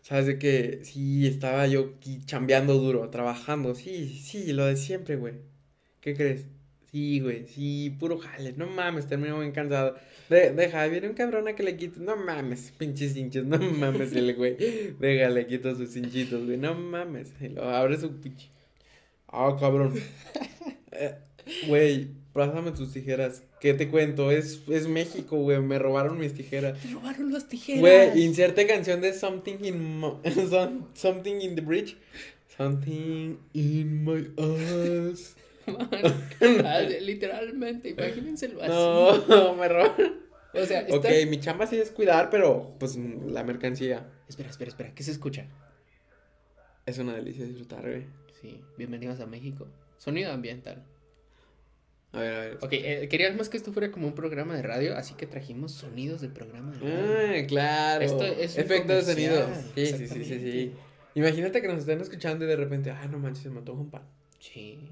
[0.02, 3.74] Sabes de que sí, estaba yo aquí chambeando duro, trabajando.
[3.74, 5.34] Sí, sí, lo de siempre, güey.
[6.00, 6.46] ¿Qué crees?
[6.94, 8.54] Sí, güey, sí, puro jale.
[8.56, 9.96] No mames, termino bien cansado.
[10.28, 11.98] deja, viene un cabrón a que le quite.
[11.98, 13.44] No mames, pinches hinchos.
[13.44, 14.56] No mames, el güey.
[15.00, 16.56] Déjale, quito sus hinchitos, güey.
[16.56, 17.32] No mames.
[17.40, 18.48] Y lo abre su pinche.
[19.26, 19.94] Ah, cabrón.
[20.92, 21.16] Eh,
[21.66, 23.42] güey, pásame tus tijeras.
[23.60, 24.30] ¿Qué te cuento?
[24.30, 25.60] Es, es México, güey.
[25.60, 26.78] Me robaron mis tijeras.
[26.84, 27.80] Me robaron las tijeras.
[27.80, 30.00] Güey, inserte canción de Something in,
[30.94, 31.96] something in the Bridge.
[32.56, 35.34] Something in my eyes.
[37.00, 38.72] literalmente, imagínenselo así.
[38.72, 40.24] No, me roban.
[40.54, 44.08] O sea, Ok, mi chamba sí es cuidar, pero pues la mercancía.
[44.28, 45.46] Espera, espera, espera, ¿qué se escucha?
[46.86, 48.06] Es una delicia disfrutar, güey.
[48.40, 49.66] Sí, bienvenidos a México.
[49.98, 50.84] Sonido ambiental.
[52.12, 52.58] A ver, a ver.
[52.60, 56.20] Ok, eh, queríamos que esto fuera como un programa de radio, así que trajimos sonidos
[56.20, 57.42] del programa de radio.
[57.42, 58.04] Ah, claro.
[58.04, 59.48] Esto es Efectos de sonido.
[59.74, 60.72] Sí, sí, sí, sí, sí.
[61.16, 64.02] Imagínate que nos estén escuchando y de repente, ah, no manches, se mató un pan.
[64.38, 64.90] Sí.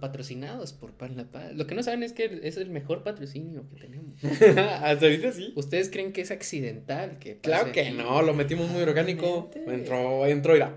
[0.00, 1.54] Patrocinados por Pan La Paz.
[1.54, 4.22] Lo que no saben es que es el mejor patrocinio que tenemos.
[4.24, 5.52] Hasta ahorita sí.
[5.56, 7.18] ¿Ustedes creen que es accidental?
[7.18, 9.50] Que claro que no, lo metimos muy orgánico.
[9.66, 10.74] Entró, entró, irá.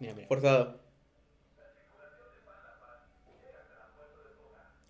[0.00, 0.28] Mira, mira.
[0.28, 0.80] Forzado.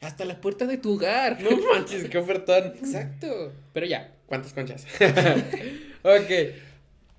[0.01, 1.41] Hasta la puerta de tu hogar.
[1.41, 2.75] No manches, qué ofertón.
[2.81, 3.53] Exacto.
[3.73, 4.15] Pero ya.
[4.27, 4.87] ¿Cuántas conchas?
[6.03, 6.55] ok.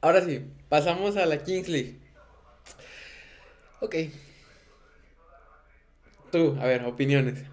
[0.02, 2.00] Ahora sí, pasamos a la Kings League.
[3.82, 3.96] Ok.
[6.38, 7.46] Tú, a ver, opiniones.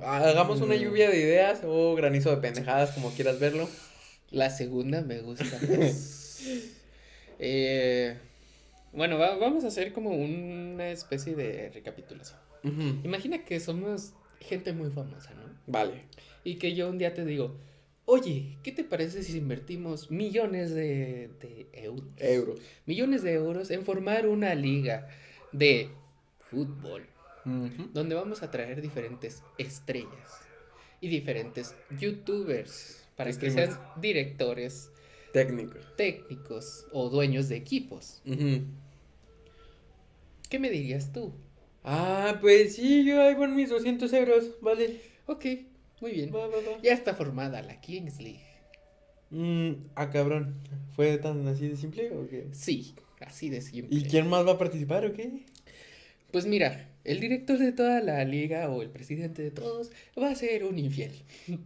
[0.00, 0.78] Hagamos una mm.
[0.78, 3.68] lluvia de ideas o granizo de pendejadas, como quieras verlo.
[4.30, 5.44] La segunda me gusta.
[7.40, 8.16] eh,
[8.92, 12.38] bueno, vamos a hacer como una especie de recapitulación.
[13.02, 15.42] Imagina que somos gente muy famosa, ¿no?
[15.66, 16.02] Vale.
[16.44, 17.56] Y que yo un día te digo,
[18.04, 22.06] oye, ¿qué te parece si invertimos millones de, de euros?
[22.18, 22.60] Euros.
[22.86, 25.08] Millones de euros en formar una liga
[25.50, 25.90] de
[26.50, 27.08] fútbol
[27.44, 30.40] donde vamos a traer diferentes estrellas
[31.00, 34.90] y diferentes youtubers para que sean directores
[35.32, 38.22] técnicos técnicos o dueños de equipos.
[40.48, 41.32] ¿Qué me dirías tú?
[41.84, 45.00] Ah, pues sí, yo ahí mis 200 euros, vale.
[45.26, 45.44] Ok,
[46.00, 46.32] muy bien.
[46.82, 48.44] Ya está formada la Kings League.
[49.30, 50.54] Mm, ah, cabrón.
[50.96, 52.48] ¿Fue tan así de simple o qué?
[52.52, 53.96] Sí, así de simple.
[53.96, 55.44] ¿Y quién más va a participar o qué?
[56.32, 59.90] Pues mira, el director de toda la liga o el presidente de todos
[60.20, 61.12] va a ser un infiel.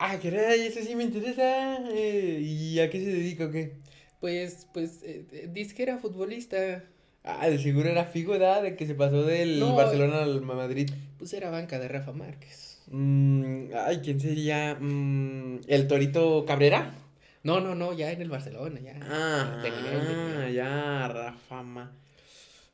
[0.00, 1.78] Ah, caray, eso sí me interesa.
[1.90, 3.72] Eh, ¿Y a qué se dedica o qué?
[4.20, 6.84] Pues, pues, eh, disquera futbolista.
[7.24, 8.62] Ah, de seguro era figo, ¿verdad?
[8.62, 10.88] De que se pasó del Barcelona al Madrid.
[11.18, 12.80] Pues era banca de Rafa Márquez.
[12.86, 14.76] Mm, ay, ¿quién sería?
[14.76, 16.94] Mm, ¿El Torito Cabrera?
[17.42, 19.00] No, no, no, ya en el Barcelona, ya.
[19.02, 21.90] Ah, ya, Rafa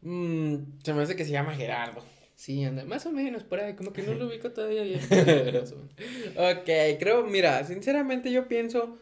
[0.05, 2.05] Mmm, se me hace que se llama Gerardo.
[2.37, 5.01] Sí, anda, más o menos por ahí, como que no lo ubico todavía bien.
[6.37, 8.99] ok, creo, mira, sinceramente yo pienso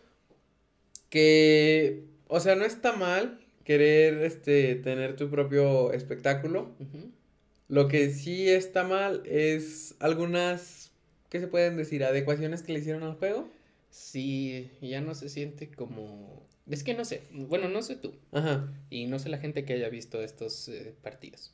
[1.11, 6.75] que, o sea, no está mal querer este, tener tu propio espectáculo.
[7.69, 10.93] Lo que sí está mal es algunas,
[11.31, 12.05] ¿qué se pueden decir?
[12.05, 13.49] Adecuaciones que le hicieron al juego.
[13.91, 16.42] Sí, ya no se siente como...
[16.71, 18.15] Es que no sé, bueno, no sé tú.
[18.31, 18.73] Ajá.
[18.91, 21.53] Y no sé la gente que haya visto estos eh, partidos.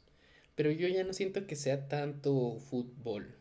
[0.54, 3.34] Pero yo ya no siento que sea tanto fútbol.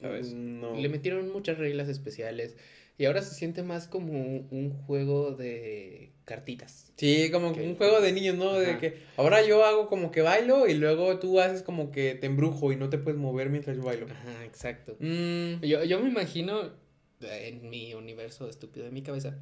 [0.00, 0.32] ¿Sabes?
[0.32, 0.74] No.
[0.74, 2.56] Le metieron muchas reglas especiales.
[2.98, 6.92] Y ahora se siente más como un juego de cartitas.
[6.96, 8.54] Sí, como un juego de niños, ¿no?
[8.54, 12.26] De que ahora yo hago como que bailo y luego tú haces como que te
[12.26, 14.06] embrujo y no te puedes mover mientras yo bailo.
[14.06, 14.96] Ajá, exacto.
[14.98, 15.60] Mm.
[15.62, 16.72] Yo, yo me imagino
[17.20, 19.38] en mi universo estúpido de mi cabeza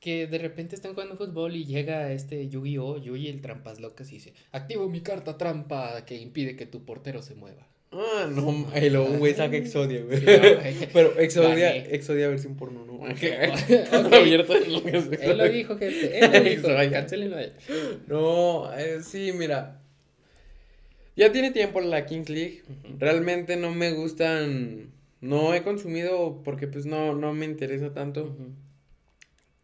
[0.00, 4.14] que de repente están jugando fútbol y llega este Yu-Gi-Oh, Yugi el trampas locas y
[4.14, 7.68] dice, activo mi carta trampa que impide que tu portero se mueva.
[7.92, 10.20] Ah, no, un güey saca Exodia, güey.
[10.92, 13.04] Pero Exodia, Exodia versión porno, ¿no?
[14.16, 14.90] Abierto lo que
[15.22, 16.18] Él lo dijo, gente.
[16.18, 16.68] Él lo dijo.
[16.90, 17.52] Cancelenlo a él.
[18.06, 19.82] No, eh, sí, mira.
[21.16, 22.62] Ya tiene tiempo la Kings League.
[22.98, 24.92] Realmente no me gustan.
[25.20, 28.36] No he consumido porque pues no, no me interesa tanto.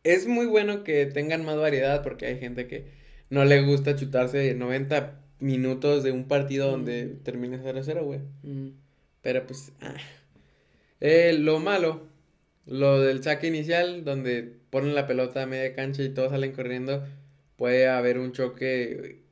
[0.06, 2.84] Es muy bueno que tengan más variedad porque hay gente que
[3.28, 7.24] no le gusta chutarse 90 minutos de un partido donde mm.
[7.24, 8.20] termina 0-0, güey.
[8.44, 8.68] Mm.
[9.20, 9.96] Pero pues, ah.
[11.00, 12.06] eh, lo malo,
[12.66, 17.04] lo del saque inicial, donde ponen la pelota a media cancha y todos salen corriendo,
[17.56, 19.22] puede haber un choque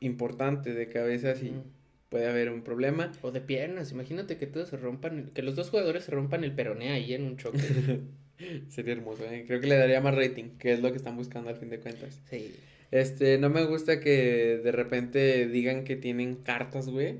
[0.00, 1.62] importante de cabezas y mm.
[2.08, 3.12] puede haber un problema.
[3.22, 6.52] O de piernas, imagínate que todos se rompan, que los dos jugadores se rompan el
[6.52, 7.60] peroné ahí en un choque.
[8.68, 9.44] Sería hermoso, ¿eh?
[9.46, 11.78] creo que le daría más rating, que es lo que están buscando al fin de
[11.78, 12.20] cuentas.
[12.30, 12.54] Sí.
[12.90, 17.14] Este, no me gusta que de repente digan que tienen cartas, güey.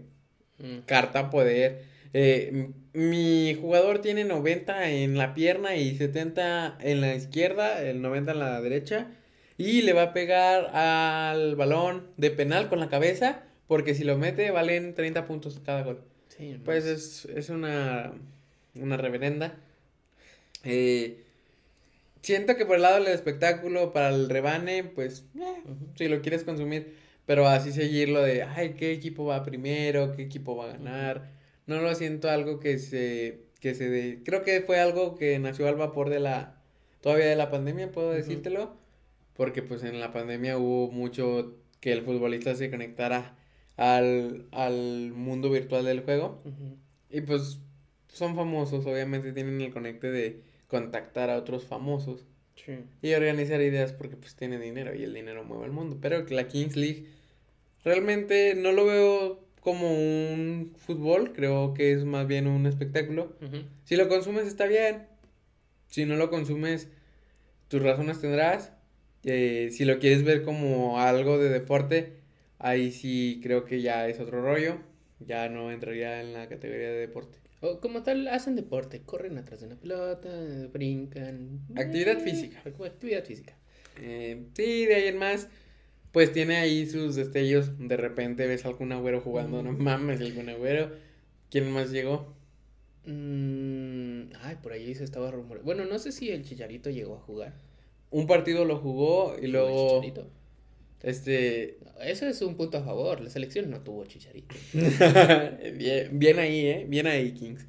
[0.58, 0.80] Mm.
[0.86, 1.82] Carta poder.
[2.12, 8.32] Eh, mi jugador tiene 90 en la pierna y 70 en la izquierda, el 90
[8.32, 9.08] en la derecha.
[9.58, 13.42] Y le va a pegar al balón de penal con la cabeza.
[13.66, 16.00] Porque si lo mete, valen 30 puntos cada gol.
[16.28, 18.12] Sí, pues es, es una,
[18.74, 19.58] una reverenda.
[20.66, 21.24] Eh,
[22.22, 25.62] siento que por el lado del espectáculo, para el rebane, pues, eh,
[25.94, 26.94] si lo quieres consumir,
[27.24, 30.12] pero así seguirlo de, ay, ¿qué equipo va primero?
[30.12, 31.30] ¿Qué equipo va a ganar?
[31.66, 34.22] No lo siento algo que se, que se de...
[34.24, 36.60] Creo que fue algo que nació al vapor de la,
[37.00, 38.76] todavía de la pandemia, puedo decírtelo,
[39.34, 43.36] porque pues en la pandemia hubo mucho que el futbolista se conectara
[43.76, 46.42] al, al mundo virtual del juego.
[47.10, 47.60] Y pues
[48.08, 52.26] son famosos, obviamente tienen el conecte de contactar a otros famosos
[53.02, 55.98] y organizar ideas porque pues tiene dinero y el dinero mueve el mundo.
[56.00, 57.06] Pero la Kings League
[57.84, 63.36] realmente no lo veo como un fútbol, creo que es más bien un espectáculo.
[63.84, 65.06] Si lo consumes está bien,
[65.86, 66.88] si no lo consumes
[67.68, 68.72] tus razones tendrás.
[69.24, 72.12] Eh, si lo quieres ver como algo de deporte,
[72.58, 74.78] ahí sí creo que ya es otro rollo,
[75.18, 77.38] ya no entraría en la categoría de deporte.
[77.66, 80.28] O como tal, hacen deporte, corren atrás de una pelota,
[80.72, 81.60] brincan.
[81.76, 82.62] Actividad física.
[82.64, 83.54] Actividad física.
[84.00, 85.48] Eh, sí, de ahí en más,
[86.12, 87.72] pues tiene ahí sus destellos.
[87.78, 90.90] De repente ves a algún agüero jugando, no mames, algún agüero.
[91.50, 92.34] ¿Quién más llegó?
[93.06, 95.64] Mm, ay, por ahí se estaba rumorando.
[95.64, 97.54] Bueno, no sé si el Chicharito llegó a jugar.
[98.10, 100.02] Un partido lo jugó y luego.
[101.02, 101.78] Este.
[102.00, 103.20] Ese es un punto a favor.
[103.20, 104.54] La selección no tuvo chicharito.
[104.74, 106.86] bien, bien ahí, ¿eh?
[106.88, 107.66] Bien ahí, Kings.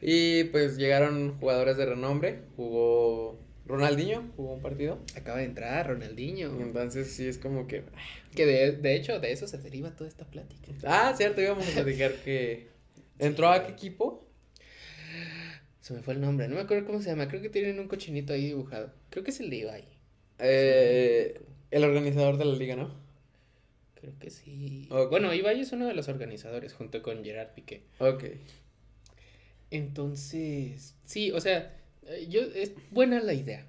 [0.00, 2.40] Y pues llegaron jugadores de renombre.
[2.56, 4.98] Jugó Ronaldinho, jugó un partido.
[5.16, 6.60] Acaba de entrar Ronaldinho.
[6.60, 7.84] Entonces sí es como que.
[8.34, 10.72] Que de, de hecho, de eso se deriva toda esta plática.
[10.84, 12.68] Ah, cierto, íbamos a platicar que.
[13.18, 14.26] ¿Entró a qué equipo?
[15.80, 17.28] Se me fue el nombre, no me acuerdo cómo se llama.
[17.28, 18.92] Creo que tienen un cochinito ahí dibujado.
[19.10, 19.84] Creo que es el de Ibai.
[20.38, 21.40] Eh.
[21.70, 22.90] El organizador de la liga, ¿no?
[23.94, 24.88] Creo que sí.
[25.10, 27.82] Bueno, Ibai es uno de los organizadores junto con Gerard Piqué.
[27.98, 28.24] Ok.
[29.70, 33.66] Entonces, sí, o sea, eh, yo es buena la idea,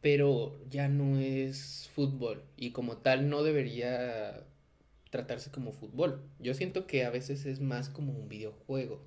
[0.00, 4.44] pero ya no es fútbol y como tal no debería
[5.14, 6.28] tratarse como fútbol.
[6.40, 9.06] Yo siento que a veces es más como un videojuego.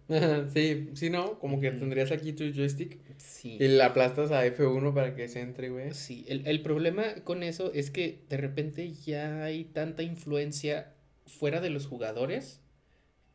[0.53, 1.37] sí, sí, ¿no?
[1.37, 3.57] Como que tendrías aquí tu joystick sí.
[3.59, 5.93] y la aplastas a F1 para que se entre, güey.
[5.93, 10.93] Sí, el, el problema con eso es que de repente ya hay tanta influencia
[11.25, 12.61] fuera de los jugadores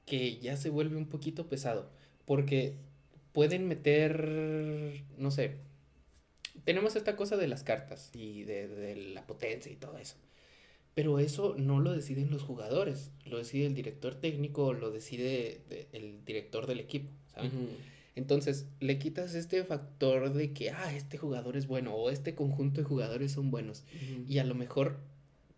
[0.06, 1.90] que ya se vuelve un poquito pesado.
[2.24, 2.78] Porque
[3.32, 5.58] pueden meter, no sé,
[6.64, 10.16] tenemos esta cosa de las cartas y de, de la potencia y todo eso.
[10.94, 15.62] Pero eso no lo deciden los jugadores, lo decide el director técnico, lo decide
[15.92, 17.52] el director del equipo, ¿sabes?
[18.14, 22.82] Entonces, le quitas este factor de que, ah, este jugador es bueno o este conjunto
[22.82, 23.84] de jugadores son buenos.
[24.28, 24.98] Y a lo mejor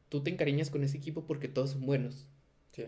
[0.09, 2.29] tú te encariñas con ese equipo porque todos son buenos.
[2.73, 2.85] Sí.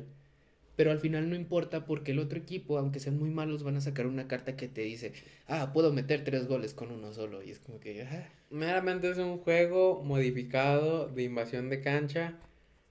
[0.76, 3.80] Pero al final no importa porque el otro equipo, aunque sean muy malos, van a
[3.80, 5.12] sacar una carta que te dice,
[5.48, 7.42] ah, puedo meter tres goles con uno solo.
[7.42, 8.28] Y es como que, ah.
[8.50, 12.38] Meramente es un juego modificado de invasión de cancha,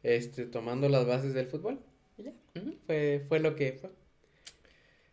[0.01, 1.79] este, tomando las bases del fútbol.
[2.17, 2.33] Y ya,
[2.87, 3.91] fue, fue lo que fue.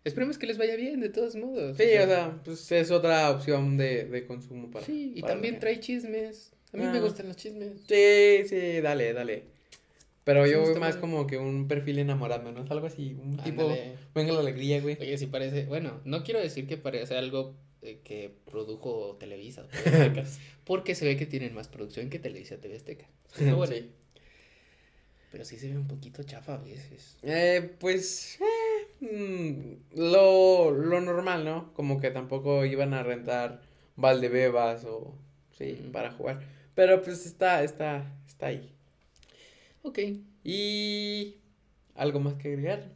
[0.04, 1.76] Esperemos que les vaya bien, de todos modos.
[1.76, 4.84] Sí, o sea, pues es otra opción de, de consumo para.
[4.84, 6.52] Sí, y también trae chismes.
[6.72, 7.00] A mí me ah.
[7.00, 7.82] gustan los chismes.
[7.86, 9.44] Sí, sí, dale, dale.
[10.24, 12.62] Pero yo voy más como que un perfil enamorado, ¿no?
[12.62, 13.74] Es algo así, un tipo,
[14.14, 14.96] venga la alegría, güey.
[15.00, 19.66] Oye, sí parece, bueno, no quiero decir que parece algo eh, que produjo Televisa,
[20.64, 23.06] porque se ve que tienen más producción que Televisa TV Azteca.
[23.36, 23.90] Pero bueno, sí.
[25.32, 27.16] Pero sí se ve un poquito chafa a veces.
[27.22, 31.72] Eh, pues, eh, mm, lo, lo normal, ¿no?
[31.72, 33.62] Como que tampoco iban a rentar
[33.96, 35.16] Valdebebas o,
[35.50, 36.42] sí, para jugar.
[36.74, 38.71] Pero pues está, está, está ahí.
[39.82, 39.98] Ok.
[40.44, 41.36] Y
[41.94, 42.92] algo más que agregar.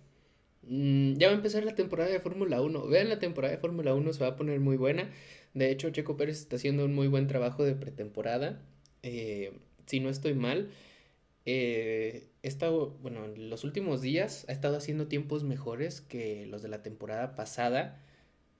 [0.63, 2.87] Mm, ya va a empezar la temporada de Fórmula 1.
[2.89, 5.11] Vean la temporada de Fórmula 1, se va a poner muy buena.
[5.55, 8.63] De hecho, Checo Pérez está haciendo un muy buen trabajo de pretemporada.
[9.03, 9.53] Eh,
[9.87, 10.71] si no estoy mal,
[11.47, 16.69] eh, estado, bueno, en los últimos días ha estado haciendo tiempos mejores que los de
[16.69, 18.03] la temporada pasada.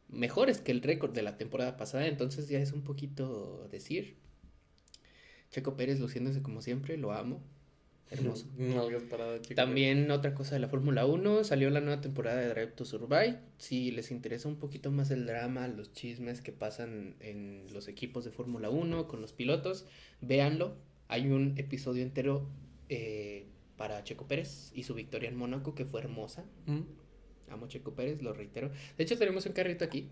[0.09, 2.07] Mejores que el récord de la temporada pasada.
[2.07, 4.17] Entonces ya es un poquito decir.
[5.51, 7.43] Checo Pérez luciéndose como siempre, lo amo.
[8.11, 8.47] Hermoso.
[9.57, 13.39] También otra cosa de la Fórmula 1, salió la nueva temporada de Drive to Survive.
[13.59, 18.25] Si les interesa un poquito más el drama, los chismes que pasan en los equipos
[18.25, 19.87] de Fórmula 1 con los pilotos,
[20.21, 20.77] véanlo.
[21.09, 22.49] Hay un episodio entero
[22.89, 23.47] eh,
[23.77, 26.45] para Checo Pérez y su victoria en Mónaco que fue hermosa.
[26.67, 26.83] Mm.
[27.51, 28.71] Amo Checo Pérez, lo reitero.
[28.97, 30.09] De hecho, tenemos un carrito aquí.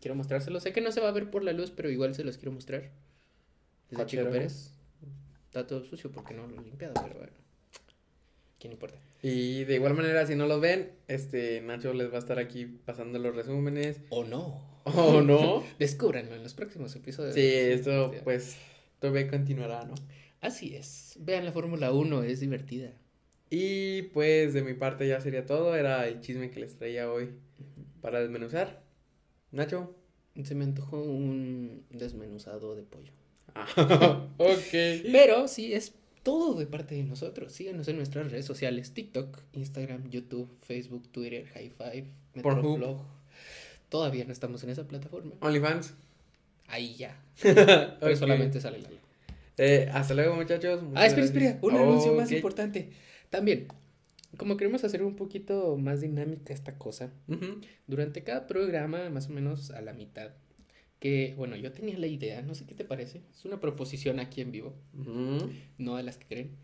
[0.00, 0.60] Quiero mostrárselo.
[0.60, 2.52] Sé que no se va a ver por la luz, pero igual se los quiero
[2.52, 2.90] mostrar.
[3.90, 4.79] Es Checo Pérez.
[5.50, 7.32] Está todo sucio porque no lo he limpiado, pero bueno.
[8.60, 9.00] ¿Quién importa?
[9.20, 12.66] Y de igual manera, si no lo ven, este Nacho les va a estar aquí
[12.66, 14.00] pasando los resúmenes.
[14.10, 14.80] O no.
[14.84, 15.64] O no.
[15.80, 17.34] Descúbranlo en los próximos episodios.
[17.34, 18.58] Sí, esto pues
[19.00, 19.94] todavía continuará, ¿no?
[20.40, 21.16] Así es.
[21.18, 22.92] Vean la Fórmula 1, es divertida.
[23.50, 25.74] Y pues de mi parte ya sería todo.
[25.74, 27.30] Era el chisme que les traía hoy
[28.00, 28.84] para desmenuzar.
[29.50, 29.96] Nacho.
[30.44, 33.10] Se me antojó un desmenuzado de pollo.
[34.38, 34.72] ok.
[35.12, 37.52] Pero sí, es todo de parte de nosotros.
[37.52, 43.02] Síganos en nuestras redes sociales: TikTok, Instagram, YouTube, Facebook, Twitter, High Five, Metroflog.
[43.88, 45.32] Todavía no estamos en esa plataforma.
[45.40, 45.94] OnlyFans.
[46.68, 47.20] Ahí ya.
[47.42, 48.88] Pero solamente sale la
[49.62, 50.80] eh, hasta luego, muchachos.
[50.94, 51.58] ah, espera, espera.
[51.60, 52.88] Un anuncio más importante.
[53.28, 53.68] También,
[54.38, 57.12] como queremos hacer un poquito más dinámica esta cosa,
[57.86, 60.30] durante cada programa, más o menos a la mitad,
[61.00, 64.42] que, bueno, yo tenía la idea, no sé qué te parece, es una proposición aquí
[64.42, 64.74] en vivo,
[65.78, 66.56] no a las que creen.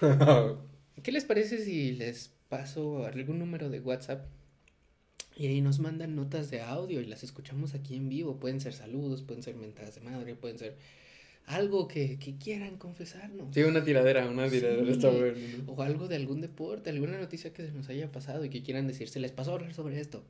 [1.02, 4.26] ¿Qué les parece si les paso algún número de WhatsApp
[5.36, 8.40] y ahí nos mandan notas de audio y las escuchamos aquí en vivo?
[8.40, 10.76] Pueden ser saludos, pueden ser mentadas de madre, pueden ser
[11.44, 13.54] algo que, que quieran confesarnos.
[13.54, 15.36] Sí, una tiradera, una tiradera está bueno.
[15.68, 18.88] O algo de algún deporte, alguna noticia que se nos haya pasado y que quieran
[18.88, 20.24] decir, se les pasó a hablar sobre esto.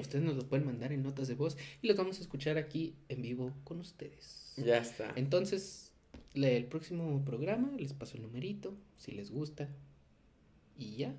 [0.00, 2.94] Ustedes nos lo pueden mandar en notas de voz y los vamos a escuchar aquí
[3.08, 4.52] en vivo con ustedes.
[4.56, 5.12] Ya está.
[5.14, 5.92] Entonces,
[6.34, 9.68] el próximo programa les paso el numerito, si les gusta.
[10.76, 11.14] Y ya.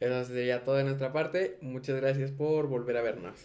[0.00, 1.58] Eso sería todo de nuestra parte.
[1.60, 3.38] Muchas gracias por volver a vernos.